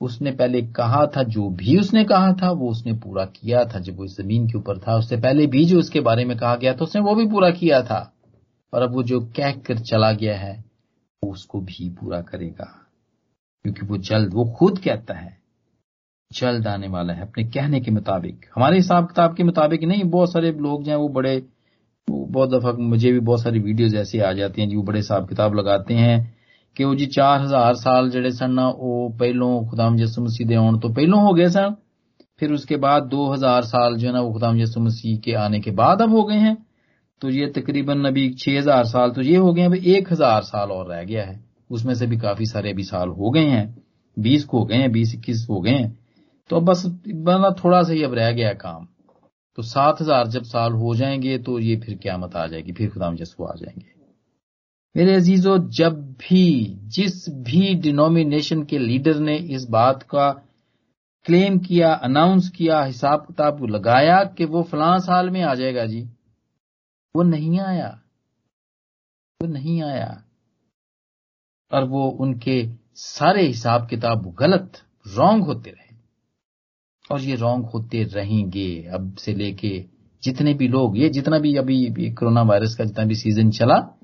उसने 0.00 0.30
पहले 0.30 0.62
कहा 0.62 1.06
था, 1.06 1.22
जो 1.22 1.50
भी 1.50 1.78
उसने 1.78 2.04
कहा 2.04 2.32
था, 2.32 2.50
वो 2.50 2.70
उसने 2.70 2.92
पूरा 2.92 3.24
किया 3.24 3.64
था। 3.64 3.78
जब 3.78 3.96
वो 3.96 4.04
इस 4.04 4.20
ज़मीन 4.20 4.46
के 4.46 4.58
ऊपर 4.58 4.78
था, 4.78 4.96
उससे 4.96 5.16
पहले 5.16 5.46
भी 5.46 5.64
जो 5.64 5.78
उसके 5.78 6.00
बारे 6.00 6.24
में 6.24 6.38
कहा 6.38 6.56
गया 6.56 6.72
था, 6.72 6.84
उसने 6.84 7.02
वो 7.02 7.14
भी 7.14 7.26
पूरा 7.26 7.50
किया 7.50 7.82
था। 7.82 8.14
और 8.74 8.82
अब 8.82 8.92
वो 8.92 9.02
जो 9.02 9.20
कह 9.20 9.52
कर 9.52 9.78
चला 9.78 10.12
गया 10.12 10.38
है, 10.38 10.64
वो 11.24 11.32
उसको 11.32 11.60
भी 11.60 11.90
पूरा 11.90 12.20
करेगा। 12.20 12.82
क्योंकि 13.62 13.86
वो 13.86 13.96
जल्द, 13.96 14.34
वो 14.34 14.44
खुद 14.44 14.78
कहता 14.78 15.14
है, 15.14 15.38
जल्द 16.32 16.66
आने 16.66 16.88
वाला 16.88 17.12
है। 17.12 17.22
अपने 17.22 17.44
कहने 17.44 17.80
के 17.80 17.90
मुताबिक, 17.90 18.46
हमारे 18.56 18.76
हिसाब 18.76 19.06
किताब 19.06 19.36
के 19.36 19.44
मुताबिक 19.44 19.84
नहीं, 19.84 20.04
बहुत 20.04 20.32
सारे 20.32 20.52
लोग 20.52 20.82
जो 20.82 20.90
हैं, 20.90 20.98
वो 20.98 21.08
बड़े 21.08 21.46
बहुत 22.10 22.50
दफ़ा 22.50 22.72
मुझे 22.72 23.12
भी 23.12 23.20
बहुत 23.20 23.42
सारी 23.42 23.58
वीडियोज़ 23.58 23.96
ऐसी 23.96 24.18
आ 24.18 24.32
जाती 24.32 24.62
हैं, 24.62 24.68
जो 24.68 24.82
बड़े 24.82 24.98
हिसाब 24.98 25.28
किताब 25.28 25.54
लगाते 25.54 25.94
हैं। 25.94 26.35
ਕਿ 26.77 26.83
ਉਹ 26.83 26.95
ਜੀ 26.95 27.07
4000 27.11 27.77
साल 27.77 28.09
ਜਿਹੜੇ 28.09 28.29
ਸਨ 28.31 28.51
ਨਾ 28.51 28.67
ਉਹ 28.79 29.09
ਪਹਿਲੋਂ 29.19 29.49
ਖੁਦਾਮ 29.69 29.97
यसु 29.97 30.23
मसीह 30.23 30.47
ਦੇ 30.47 30.55
ਆਉਣ 30.55 30.77
ਤੋਂ 30.79 30.89
ਪਹਿਲੋਂ 30.89 31.21
हो 31.21 31.33
गए 31.33 31.49
सन 31.51 31.73
फिर 32.41 32.53
उसके 32.53 32.77
बाद 32.77 33.09
2000 33.09 33.65
साल 33.65 33.95
जो 33.97 34.07
है 34.07 34.13
ना 34.13 34.21
वो 34.21 34.31
खुदाम 34.33 34.59
यसु 34.59 34.79
मसीह 34.79 35.17
के 35.19 35.33
आने 35.37 35.59
के 35.59 35.71
बाद 35.71 36.01
अब 36.01 36.11
हो 36.11 36.23
गए 36.23 36.37
हैं 36.37 36.53
तो 37.21 37.29
ये 37.29 37.47
तकरीबन 37.57 38.05
अभी 38.05 38.23
6000 38.39 38.85
साल 38.85 39.11
तो 39.11 39.21
ये 39.21 39.35
हो 39.37 39.51
गए 39.53 39.61
हैं 39.63 39.79
एक 39.91 40.11
हजार 40.11 40.41
साल 40.43 40.71
और 40.71 40.87
रह 40.87 41.03
गया 41.03 41.25
है 41.25 41.35
उसमें 41.69 41.93
से 41.95 42.07
भी 42.07 42.17
काफी 42.17 42.45
सारे 42.45 42.71
अभी 42.71 42.83
साल 42.83 43.09
हो 43.19 43.31
गए 43.31 43.45
हैं 43.47 43.63
बीस 44.17 44.45
को 44.45 44.59
हो 44.59 44.65
गए 44.65 44.77
हैं 44.77 44.91
बीस 44.91 45.13
इक्कीस 45.15 45.45
हो 45.49 45.61
गए 45.61 45.71
हैं 45.71 45.87
तो 46.49 46.55
अब 46.55 46.65
बस 46.65 46.83
बना 47.27 47.55
थोड़ा 47.63 47.81
सा 47.83 47.93
ही 47.93 48.03
अब 48.03 48.13
रह 48.13 48.31
गया 48.31 48.53
काम 48.63 48.87
तो 49.57 49.63
सात 49.67 50.01
हजार 50.01 50.27
जब 50.29 50.43
साल 50.49 50.81
हो 50.81 50.95
जाएंगे 50.95 51.37
तो 51.39 51.59
ये 51.61 51.79
फिर 51.79 51.97
क्या 52.03 52.17
मत 52.17 52.35
आ 52.35 52.47
जाएगी 52.47 52.73
फिर 52.73 52.89
खुदाम 52.89 53.21
यसु 53.21 53.43
आ 53.45 53.55
जाएंगे 53.55 53.94
मेरे 54.96 55.14
अजीजों, 55.14 55.70
जब 55.70 56.12
भी, 56.12 56.76
जिस 56.82 57.28
भी 57.28 57.74
डिनोमिनेशन 57.74 58.62
के 58.62 58.78
लीडर 58.78 59.16
ने 59.16 59.36
इस 59.36 59.64
बात 59.64 60.02
का 60.02 60.32
क्लेम 61.24 61.58
किया 61.58 61.94
अनाउंस 61.94 62.48
किया, 62.48 62.82
हिसाब 62.82 63.20
किताब 63.20 63.64
लगाया 63.64 64.24
कि 64.24 64.44
वो 64.44 64.62
फलां 64.62 64.98
साल 64.98 65.30
में 65.30 65.42
आ 65.42 65.54
जाएगा 65.54 65.86
जी, 65.86 66.02
वो 67.16 67.22
नहीं 67.22 67.60
आया। 67.60 68.02
वो 69.42 69.48
नहीं 69.48 69.82
आया। 69.82 70.24
और 71.72 71.84
वो 71.84 72.08
उनके 72.08 72.68
सारे 72.94 73.46
हिसाब 73.46 73.88
किताब 73.88 74.34
गलत 74.34 74.82
रॉन्ग 75.06 75.44
होते 75.44 75.70
रहे। 75.70 75.96
और 77.12 77.20
ये 77.20 77.34
रॉन्ग 77.34 77.66
होते 77.66 78.02
रहेंगे 78.02 78.82
अब 78.82 79.16
से 79.16 79.34
लेके 79.34 79.84
जितने 80.22 80.54
भी 80.54 80.68
लोग, 80.68 80.98
ये 80.98 81.08
जितना 81.08 81.38
भी 81.38 81.56
अभी 81.56 82.10
कोरोना 82.12 82.42
वायरस 82.42 82.74
का 82.74 82.84
जितना 82.84 83.04
भी 83.04 83.14
सीज़न 83.14 83.50
चला 83.50 83.95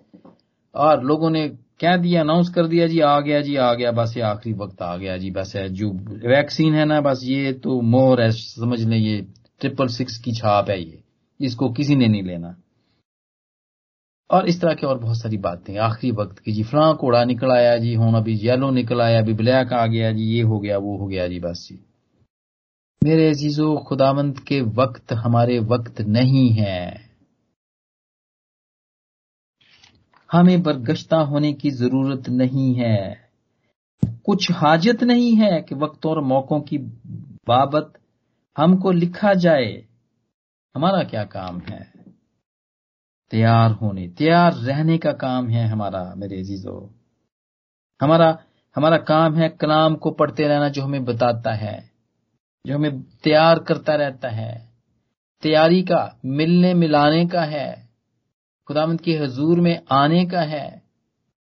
और 0.74 1.04
लोगों 1.04 1.30
ने 1.30 1.48
कह 1.80 1.96
दिया 1.96 2.20
अनाउंस 2.20 2.48
कर 2.48 2.66
दिया, 2.66 2.86
जी, 2.86 3.00
आ 3.00 3.20
गया, 3.20 3.40
जी, 3.40 3.56
आ 3.56 3.74
गया, 3.74 3.92
बस 3.92 4.14
ये 4.16 4.22
आखिरी 4.22 4.54
वक्त 4.54 4.82
आ 4.82 4.96
गया, 4.96 5.16
जी, 5.16 5.30
बस 5.30 5.52
है 5.56 5.68
जो 5.68 5.90
वैक्सीन 6.28 6.74
है 6.74 6.84
ना, 6.84 7.00
बस 7.00 7.20
ये 7.24 7.52
तो 7.52 7.80
मोर 7.80 8.22
है, 8.22 8.30
समझ 8.30 8.80
लें, 8.80 8.98
ये 8.98 9.26
ट्रिपल 9.60 9.86
सिक्स 9.86 10.18
की 10.18 10.32
छाप 10.32 10.70
है 10.70 10.82
ये। 10.82 11.02
इसको 11.40 11.70
किसी 11.70 11.96
ने 11.96 12.08
नहीं 12.08 12.22
लेना। 12.22 12.56
और 14.30 14.48
इस 14.48 14.60
तरह 14.60 14.74
की 14.74 14.86
और 14.86 14.98
बहुत 14.98 15.18
सारी 15.18 15.36
बातें, 15.36 15.78
आखिरी 15.78 16.12
वक्त 16.12 16.38
की, 16.38 16.52
जी 16.52 16.62
फ्रां 16.62 16.94
कोड़ा 16.94 17.24
निकल 17.24 17.50
आया, 17.50 17.76
जी 17.76 17.94
हूँ 17.94 18.16
अभी 18.16 18.34
येलो 18.34 18.70
निकल 18.70 19.00
आया, 19.00 19.18
अभी 19.18 19.32
ब्लैक 19.32 19.72
आ 19.72 19.86
गया, 19.86 20.12
जी, 20.12 20.22
ये 20.22 20.42
हो 20.42 20.60
गया, 20.60 20.78
वो 20.78 20.96
हो 20.96 21.06
गया, 21.06 21.28
जी, 21.28 21.40
बस 21.40 21.68
जी। 21.70 21.84
मेरे 23.04 23.30
अजीजों, 23.30 23.76
खुदावंत 23.76 24.38
के 24.38 24.60
वक्त 24.60 25.12
हमारे 25.12 25.58
वक्त 25.58 26.00
नहीं 26.00 26.50
है। 26.50 27.11
हमें 30.32 30.62
बरगश्ता 30.62 31.16
होने 31.16 31.52
की 31.52 31.70
ज़रूरत 31.70 32.28
नहीं 32.28 32.74
है। 32.74 33.30
कुछ 34.24 34.52
हाजत 34.52 35.02
नहीं 35.02 35.36
है 35.36 35.62
कि 35.62 35.74
वक्त 35.74 36.06
और 36.06 36.20
मौकों 36.20 36.60
की 36.60 36.78
बाबत 37.48 37.92
हमको 38.58 38.90
लिखा 38.90 39.34
जाए। 39.34 39.84
हमारा 40.76 41.02
क्या 41.02 41.24
काम 41.24 41.60
है? 41.60 41.92
तैयार 43.30 43.70
होने, 43.70 44.08
तैयार 44.08 44.52
रहने 44.52 44.98
का 44.98 45.12
काम 45.12 45.48
है 45.48 45.66
हमारा, 45.66 46.14
मेरे 46.16 46.40
अजीजों। 46.40 47.00
हमारा 48.02 48.38
हमारा 48.76 48.96
काम 48.96 49.34
है 49.34 49.48
कलाम 49.48 49.94
को 49.94 50.10
पढ़ते 50.10 50.48
रहना 50.48 50.68
जो 50.68 50.82
हमें 50.82 51.04
बताता 51.04 51.52
है, 51.52 51.90
जो 52.66 52.74
हमें 52.74 53.02
तैयार 53.02 53.58
करता 53.58 53.94
रहता 53.94 54.28
है। 54.28 54.72
तैयारी 55.42 55.82
का 55.82 56.18
मिलने 56.24 56.74
मिलाने 56.74 57.26
का 57.26 57.42
है। 57.42 57.91
खुदामंद 58.68 59.00
के 59.00 59.16
हजूर 59.16 59.60
में 59.60 59.82
आने 59.90 60.26
का 60.26 60.40
है 60.40 60.82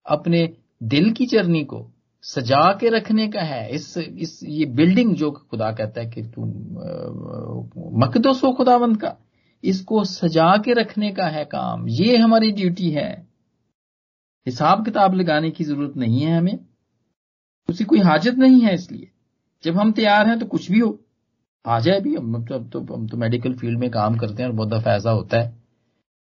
अपने 0.07 0.57
दिल 0.83 1.12
की 1.12 1.27
चरनी 1.27 1.64
को 1.64 1.90
सजा 2.23 2.73
के 2.73 2.88
रखने 2.88 3.29
का 3.29 3.40
है। 3.40 3.71
इस 3.71 3.99
इस 3.99 4.40
ये 4.45 4.67
बिल्डिंग 4.67 5.14
जो 5.14 5.31
खुदा 5.31 5.73
कहता 5.73 6.01
है 6.01 6.11
कि 6.11 6.23
तुम 6.23 6.49
मकदस 8.01 8.40
हो 8.45 8.53
खुदावंत 8.53 9.01
का 9.01 9.17
इसको 9.64 10.05
सजा 10.05 10.57
के 10.57 10.73
रखने 10.73 11.12
का 11.12 11.27
है 11.27 11.45
काम। 11.45 11.88
ये 11.88 12.17
हमारी 12.17 12.51
ड्यूटी 12.51 12.90
है। 12.90 13.29
हिसाब 14.47 14.85
किताब 14.85 15.14
लगाने 15.14 15.51
की 15.51 15.64
ज़रूरत 15.64 15.97
नहीं 15.97 16.21
है 16.21 16.38
हमें। 16.38 16.59
उसी 17.69 17.85
कोई 17.85 17.99
हाजत 17.99 18.35
नहीं 18.35 18.61
है 18.61 18.75
इसलिए। 18.75 19.11
जब 19.64 19.77
हम 19.77 19.93
तैयार 19.93 20.29
हैं 20.29 20.38
तो 20.38 20.47
कुछ 20.47 20.71
भी 20.71 20.79
हो। 20.79 21.01
आ 21.67 21.81
जाए 21.81 22.01
भी 22.01 22.14
हम 22.14 22.45
तो, 22.45 22.59
तो, 22.59 22.95
हम 22.95 23.09
तो 23.09 23.17
मेडिकल 23.17 23.55
फ़ील्ड 23.55 23.79
में 23.79 23.90
काम 23.90 24.17
करते 24.17 24.43
हैं 24.43 24.51
और 24.51 24.57
बहुत 24.57 24.87
ऐसा 24.87 25.11
होता 25.11 25.40
है 25.40 25.49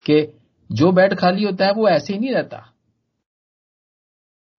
कि 0.10 0.42
जो 0.72 0.92
बेड 0.92 1.14
खाली 1.14 1.44
होता 1.44 1.66
है 1.66 1.72
वो 1.72 1.90
ऐसे 1.90 2.14
ही 2.14 2.20
नहीं 2.20 2.32
रहता। 2.32 2.72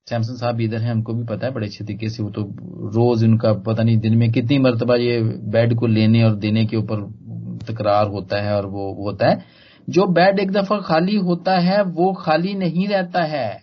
सैमसन 0.08 0.34
साहब 0.34 0.60
इधर 0.60 0.78
है, 0.78 0.90
हमको 0.90 1.14
भी 1.14 1.24
पता 1.24 1.46
है, 1.46 1.52
बड़े 1.52 1.66
अच्छे 1.66 1.84
तरीके 1.84 2.08
से 2.08 2.22
वो 2.22 2.30
तो 2.30 2.42
रोज 2.90 3.24
उनका 3.24 3.52
पता 3.52 3.82
नहीं 3.82 3.98
दिन 3.98 4.16
में 4.16 4.32
कितनी 4.32 4.58
मरतबा 4.58 4.96
ये 4.96 5.20
बेड 5.22 5.74
को 5.74 5.86
लेने 5.86 6.24
और 6.24 6.34
देने 6.34 6.66
के 6.66 6.76
ऊपर 6.76 7.26
तकरार 7.68 8.06
होता 8.06 8.40
है 8.40 8.56
और 8.56 8.66
वो 8.66 8.94
होता 8.94 9.28
है। 9.28 9.44
जो 9.90 10.06
बेड 10.06 10.38
एक 10.38 10.50
दफ़ा 10.50 10.78
खाली 10.78 11.16
होता 11.16 11.58
है, 11.58 11.82
वो 11.82 12.12
खाली 12.12 12.54
नहीं 12.54 12.88
रहता 12.88 13.22
है। 13.22 13.62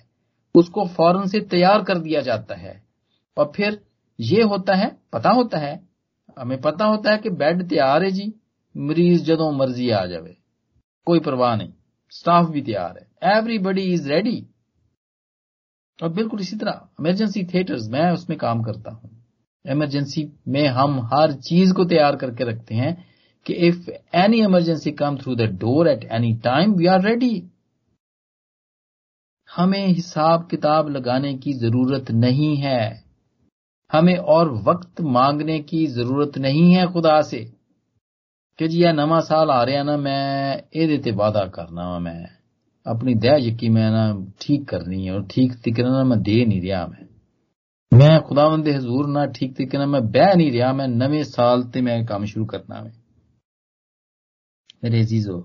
उसको 0.56 0.86
फ़ौरन 0.86 1.28
से 1.28 1.40
तैयार 1.40 1.84
कर 1.84 1.98
दिया 1.98 2.22
जाता 2.22 2.56
है। 2.56 2.84
और 3.38 3.52
फिर 3.56 3.82
ये 4.20 4.44
होता 4.44 4.76
है, 4.76 4.98
पता 5.14 5.30
होता 5.30 5.58
है, 5.58 5.88
हमें 6.40 6.62
पता 6.62 6.86
होता 6.86 7.12
है 7.12 7.18
कि 7.18 7.30
बेड 7.30 7.70
तैयार 7.70 8.04
है 8.04 8.12
जी, 8.12 8.34
मरीज़ 8.78 9.24
जदों 9.24 9.52
मर्ज़ी 9.52 9.90
आ 9.90 10.06
जाए 10.06 10.36
कोई 11.06 11.20
परवाह 11.20 11.56
नहीं। 11.56 11.70
स्टाफ 12.14 12.50
भी 12.50 12.62
तैयार 12.62 12.98
है। 12.98 13.38
एवरीबडी 13.38 13.82
इज़ 13.94 14.10
रेडी 14.10 14.38
और 16.00 16.10
बिल्कुल 16.14 16.40
इसी 16.42 16.56
तरह 16.58 16.88
इमरजेंसी 17.00 17.44
थिएटर्स 17.46 17.88
मैं 17.90 18.12
उसमें 18.12 18.38
काम 18.40 18.64
करता 18.64 18.92
हूँ। 18.92 19.10
इमरजेंसी 19.66 20.32
में 20.48 20.66
हम 20.68 21.00
हर 21.14 21.34
चीज़ 21.42 21.74
को 21.74 21.86
तैयार 21.86 22.16
करके 22.16 22.44
रखते 22.44 22.76
हैं 22.76 22.96
कि 23.46 23.54
if 23.68 23.90
any 24.16 24.42
emergency 24.42 24.92
come 24.94 25.18
through 25.18 25.36
the 25.36 25.50
door 25.60 25.88
at 25.88 26.04
any 26.12 26.34
time 26.44 26.74
we 26.74 26.86
are 26.88 27.02
ready 27.02 27.50
हमें 29.50 29.88
हिसाब 29.88 30.48
किताब 30.52 30.90
लगाने 30.90 31.34
की 31.38 31.54
ज़रूरत 31.54 32.12
नहीं 32.12 32.56
है। 32.58 33.04
हमें 33.92 34.16
और 34.16 34.52
वक्त 34.64 35.02
मांगने 35.02 35.60
की 35.62 35.86
ज़रूरत 35.88 36.38
नहीं 36.38 36.74
है 36.74 36.86
खुदा 36.94 37.22
से। 37.22 37.53
कि 38.59 38.67
जी 38.69 38.83
ਇਹ 38.83 38.93
ਨਵਾਂ 38.95 39.21
ਸਾਲ 39.21 39.51
ਆ 39.51 39.65
ਰਿਹਾ 39.67 39.83
ਨਾ 39.83 39.97
ਮੈਂ 39.97 40.59
ਇਹਦੇ 40.73 40.97
ਤੇ 40.99 41.11
ਵਾਅਦਾ 41.11 41.47
ਕਰਨਾ 41.47 41.89
ਵਾ 41.91 41.99
ਮੈਂ 41.99 42.27
ਆਪਣੀ 42.87 43.15
ਦਇਆ 43.15 43.37
ਯਕੀ 43.37 43.69
ਮੈਂ 43.69 43.91
ਨਾ 43.93 44.03
ਠੀਕ 44.41 44.65
ਕਰਨੀ 44.69 45.09
ਹੈ 45.09 45.15
ਔਰ 45.15 45.25
ਠੀਕ 45.31 45.53
ਤਰੀਕੇ 45.55 45.83
ਨਾਲ 45.83 46.05
ਮੈਂ 46.05 46.17
ਦੇ 46.17 46.45
ਨਹੀਂ 46.45 46.63
ਰਿਹਾ 46.63 46.87
ਮੈਂ 46.87 47.07
ਮੈਂ 47.93 48.21
ਖੁਦਾਵੰਦ 48.21 48.65
ਦੇ 48.65 48.75
ਹਜ਼ੂਰ 48.77 49.09
ਨਾਲ 49.09 49.31
ਠੀਕ 49.33 49.55
ਤਰੀਕੇ 49.55 49.79
ਨਾਲ 49.79 49.87
ਮੈਂ 49.87 50.01
ਬਹਿ 50.01 50.35
ਨਹੀਂ 50.37 50.53
ਰਿਹਾ 50.53 50.73
ਮੈਂ 50.73 50.89
ਨਵੇਂ 50.89 51.23
ਸਾਲ 51.25 51.63
ਤੇ 51.63 51.81
ਮੈਂ 51.81 52.03
ਕੰਮ 52.05 52.25
ਸ਼ੁਰੂ 52.25 52.47
ਕਰਨਾ 52.47 52.83
ਵਾ 52.83 52.91
मेरे 54.83 54.99
अजीजो 55.01 55.37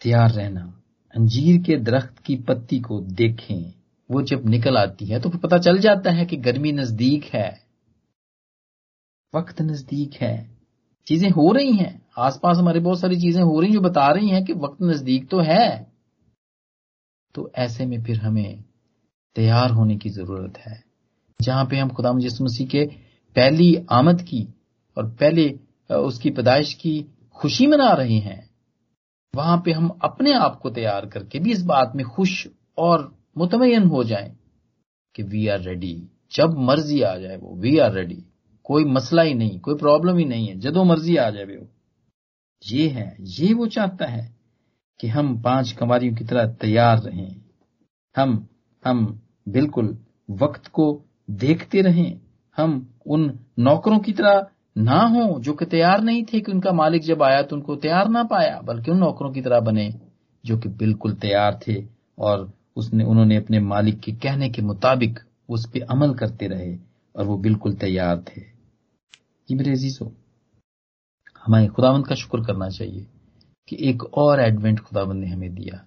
तैयार 0.00 0.30
रहना 0.30 0.62
अंजीर 1.14 1.60
के 1.62 1.76
दरख्त 1.76 2.18
की 2.18 2.36
पत्ती 2.48 2.80
को 2.80 3.00
देखें 3.14 3.62
वो 4.10 4.22
जब 4.22 4.48
निकल 4.48 4.76
आती 4.78 5.06
है 5.06 5.20
तो 5.20 5.30
फिर 5.30 5.40
पता 5.40 5.58
चल 5.58 5.78
जाता 5.78 6.10
है 6.10 6.26
कि 6.26 6.36
गर्मी 6.48 6.72
नजदीक 6.74 7.24
है 7.34 7.48
वक्त 9.35 9.61
नज़दीक 9.61 10.13
है। 10.13 10.35
चीज़ें 11.07 11.29
हो 11.29 11.51
रही 11.51 11.71
हैं। 11.73 12.01
आसपास 12.19 12.57
हमारे 12.57 12.79
बहुत 12.79 12.99
सारी 12.99 13.19
चीज़ें 13.21 13.41
हो 13.43 13.59
रही 13.59 13.71
जो 13.71 13.81
बता 13.81 14.07
रही 14.11 14.29
हैं 14.29 14.43
कि 14.45 14.53
वक्त 14.55 14.81
नज़दीक 14.83 15.29
तो 15.29 15.39
है। 15.41 15.67
तो 17.35 17.51
ऐसे 17.57 17.85
में 17.85 18.01
फिर 18.03 18.19
हमें 18.19 18.63
तैयार 19.35 19.71
होने 19.71 19.95
की 19.97 20.09
ज़रूरत 20.09 20.57
है। 20.57 20.83
जहाँ 21.39 21.65
पे 21.65 21.77
हम 21.77 21.89
खुदा 21.89 22.11
मुजस्म 22.13 22.45
मसीह 22.45 22.67
के 22.67 22.85
पहली 23.35 23.75
आमद 23.91 24.21
की 24.21 24.47
और 24.97 25.09
पहले 25.11 25.47
उसकी 25.89 26.29
पैदाइश 26.29 26.73
की 26.73 26.93
खुशी 27.35 27.67
मना 27.67 27.91
रहे 27.93 28.17
हैं, 28.19 28.49
वहाँ 29.33 29.61
पे 29.65 29.71
हम 29.71 29.87
अपने 30.03 30.33
आप 30.33 30.59
को 30.59 30.69
तैयार 30.69 31.05
करके 31.05 31.39
भी 31.39 31.51
इस 31.51 31.61
बात 31.63 31.91
में 31.95 32.05
खुश 32.05 32.47
और 32.77 33.11
मुतमयन 33.37 33.87
हो 33.87 34.03
जाएँ 34.03 34.31
कि 35.15 35.23
वी 35.23 35.47
आर 35.47 35.59
रेडी 35.61 35.95
जब 36.33 36.57
मर्ज़ी 36.59 37.01
आ 37.01 37.15
जाए 37.17 37.37
वो 37.37 37.55
वी 37.55 37.77
आर 37.77 37.93
रेडी 37.93 38.23
कोई 38.65 38.85
मसला 38.85 39.21
ही 39.21 39.33
नहीं, 39.33 39.59
कोई 39.59 39.75
प्रॉब्लम 39.75 40.17
ही 40.17 40.25
नहीं 40.25 40.47
है, 40.47 40.59
जदों 40.59 40.85
मर्ज़ी 40.85 41.15
आ 41.17 41.29
जाए 41.29 41.45
वो 41.45 41.67
ये 42.63 42.87
है, 42.87 43.17
ये 43.19 43.53
वो 43.53 43.67
चाहता 43.67 44.05
है 44.05 44.35
कि 44.99 45.07
हम 45.07 45.41
पाँच 45.41 45.71
कमारियों 45.71 46.15
की 46.15 46.25
तरह 46.25 46.47
तैयार 46.53 46.97
रहें। 46.97 47.35
हम 48.15 48.47
हम 48.85 49.21
बिल्कुल 49.49 49.97
वक्त 50.31 50.67
को 50.67 51.05
देखते 51.31 51.81
रहें। 51.81 52.21
हम 52.57 52.95
उन 53.05 53.39
नौकरों 53.59 53.99
की 53.99 54.13
तरह 54.13 54.47
ना 54.77 54.99
हो 55.01 55.39
जो 55.39 55.53
कि 55.53 55.65
तैयार 55.65 56.01
नहीं 56.01 56.23
थे 56.23 56.39
कि 56.39 56.51
उनका 56.51 56.71
मालिक 56.71 57.03
जब 57.03 57.23
आया 57.23 57.41
तो 57.41 57.55
उनको 57.55 57.75
तैयार 57.75 58.09
ना 58.09 58.23
पाया, 58.23 58.61
बल्कि 58.61 58.91
उन 58.91 58.97
नौकरों 58.97 59.31
की 59.31 59.41
तरह 59.41 59.59
बने 59.59 59.93
जो 60.45 60.57
कि 60.57 60.69
बिल्कुल 60.69 61.13
तैयार 61.13 61.59
थे 61.67 61.83
और 62.19 62.51
उसने, 62.75 63.03
उन्होंने 63.03 63.35
अपने 63.37 63.59
मालिक 63.59 63.99
के 63.99 64.11
कहने 64.11 64.49
के 64.49 64.61
मुताबिक 64.61 65.19
उस 65.49 65.69
पर 65.69 65.81
अमल 65.81 66.13
करते 66.13 66.47
रहे 66.47 66.75
और 67.15 67.25
वो 67.25 67.37
बिल्कुल 67.37 67.73
तैयार 67.73 68.23
थे। 68.29 68.54
जी 69.49 69.55
मेरे 69.55 69.71
अजीजों 69.71 70.09
हमें 71.45 71.67
खुदावंद 71.69 72.07
का 72.07 72.15
शुक्र 72.15 72.45
करना 72.45 72.69
चाहिए 72.69 73.05
कि 73.67 73.77
एक 73.79 74.03
और 74.03 74.39
एडवेंट 74.39 74.79
खुदावंद 74.79 75.23
ने 75.23 75.29
हमें 75.29 75.55
दिया 75.55 75.85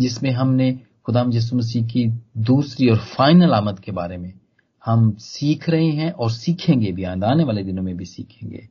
जिसमें 0.00 0.30
हमने 0.30 0.80
खुदाम 1.04 1.32
यसु 1.32 1.56
मसीह 1.56 1.86
की 1.86 2.06
दूसरी 2.38 2.88
और 2.88 2.98
फाइनल 2.98 3.52
आमद 3.52 3.78
के 3.80 3.92
बारे 3.92 4.16
में 4.16 4.32
हम 4.86 5.10
सीख 5.12 5.68
रहे 5.68 5.90
हैं 5.90 6.12
और 6.12 6.30
सीखेंगे 6.30 6.92
भी 6.92 7.04
आने 7.04 7.44
वाले 7.44 7.64
दिनों 7.64 7.82
में 7.82 7.96
भी 7.96 8.04
सीखेंगे। 8.04 8.68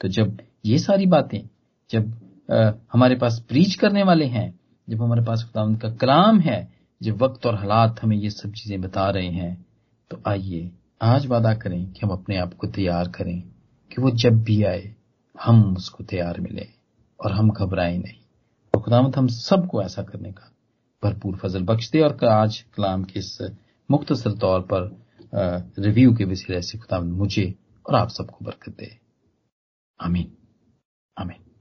तो 0.00 0.08
जब 0.08 0.38
ये 0.64 0.78
सारी 0.78 1.06
बातें 1.06 1.40
जब 1.90 2.12
आ, 2.50 2.72
हमारे 2.92 3.16
पास 3.16 3.44
प्रीच 3.48 3.74
करने 3.74 4.02
वाले 4.02 4.24
हैं 4.24 4.60
जब 4.88 5.02
हमारे 5.02 5.22
पास 5.22 5.44
खुदावंद 5.44 5.80
का 5.80 5.90
कलाम 5.90 6.40
है 6.40 6.72
जब 7.02 7.22
वक्त 7.22 7.46
और 7.46 7.54
हालात 7.54 8.02
हमें 8.02 8.16
ये 8.16 8.30
सब 8.30 8.52
चीज़ें 8.52 8.80
बता 8.80 9.10
रहे 9.10 9.28
हैं 9.28 9.66
तो 10.10 10.22
आइए 10.26 10.70
आज 11.02 11.26
वादा 11.26 11.54
करें 11.54 11.92
कि 11.92 12.00
हम 12.02 12.12
अपने 12.12 12.36
आप 12.36 12.54
को 12.54 12.66
तैयार 12.66 13.08
करें। 13.08 13.51
कि 13.92 14.02
वो 14.02 14.10
जब 14.10 14.42
भी 14.42 14.64
आए, 14.64 14.94
हम 15.42 15.76
उसको 15.76 16.04
तैयार 16.04 16.40
मिले 16.40 16.68
और 17.20 17.32
हम 17.32 17.50
घबराए 17.50 17.98
नहीं। 17.98 18.20
और 18.74 18.82
खुदामत 18.82 19.16
हम 19.16 19.26
सबको 19.26 19.82
ऐसा 19.82 20.02
करने 20.02 20.32
का 20.32 20.52
भरपूर 21.04 21.36
फजल 21.36 21.62
बख्श 21.62 21.90
दे 21.90 22.00
और 22.00 22.24
आज 22.24 22.60
कलाम 22.60 23.04
के 23.04 23.18
इस 23.18 23.38
मुख्तसर 23.90 24.32
तौर 24.32 24.60
पर 24.60 25.06
रिव्यू 25.78 26.14
के 26.14 26.24
वसीले 26.24 26.62
से 26.62 26.78
खुदाम 26.78 27.06
मुझे 27.06 27.54
और 27.86 27.94
आप 27.94 28.08
सबको 28.08 28.44
बरकत 28.44 28.76
दे। 28.78 28.98
आमीन। 30.00 30.36
आमीन। 31.18 31.51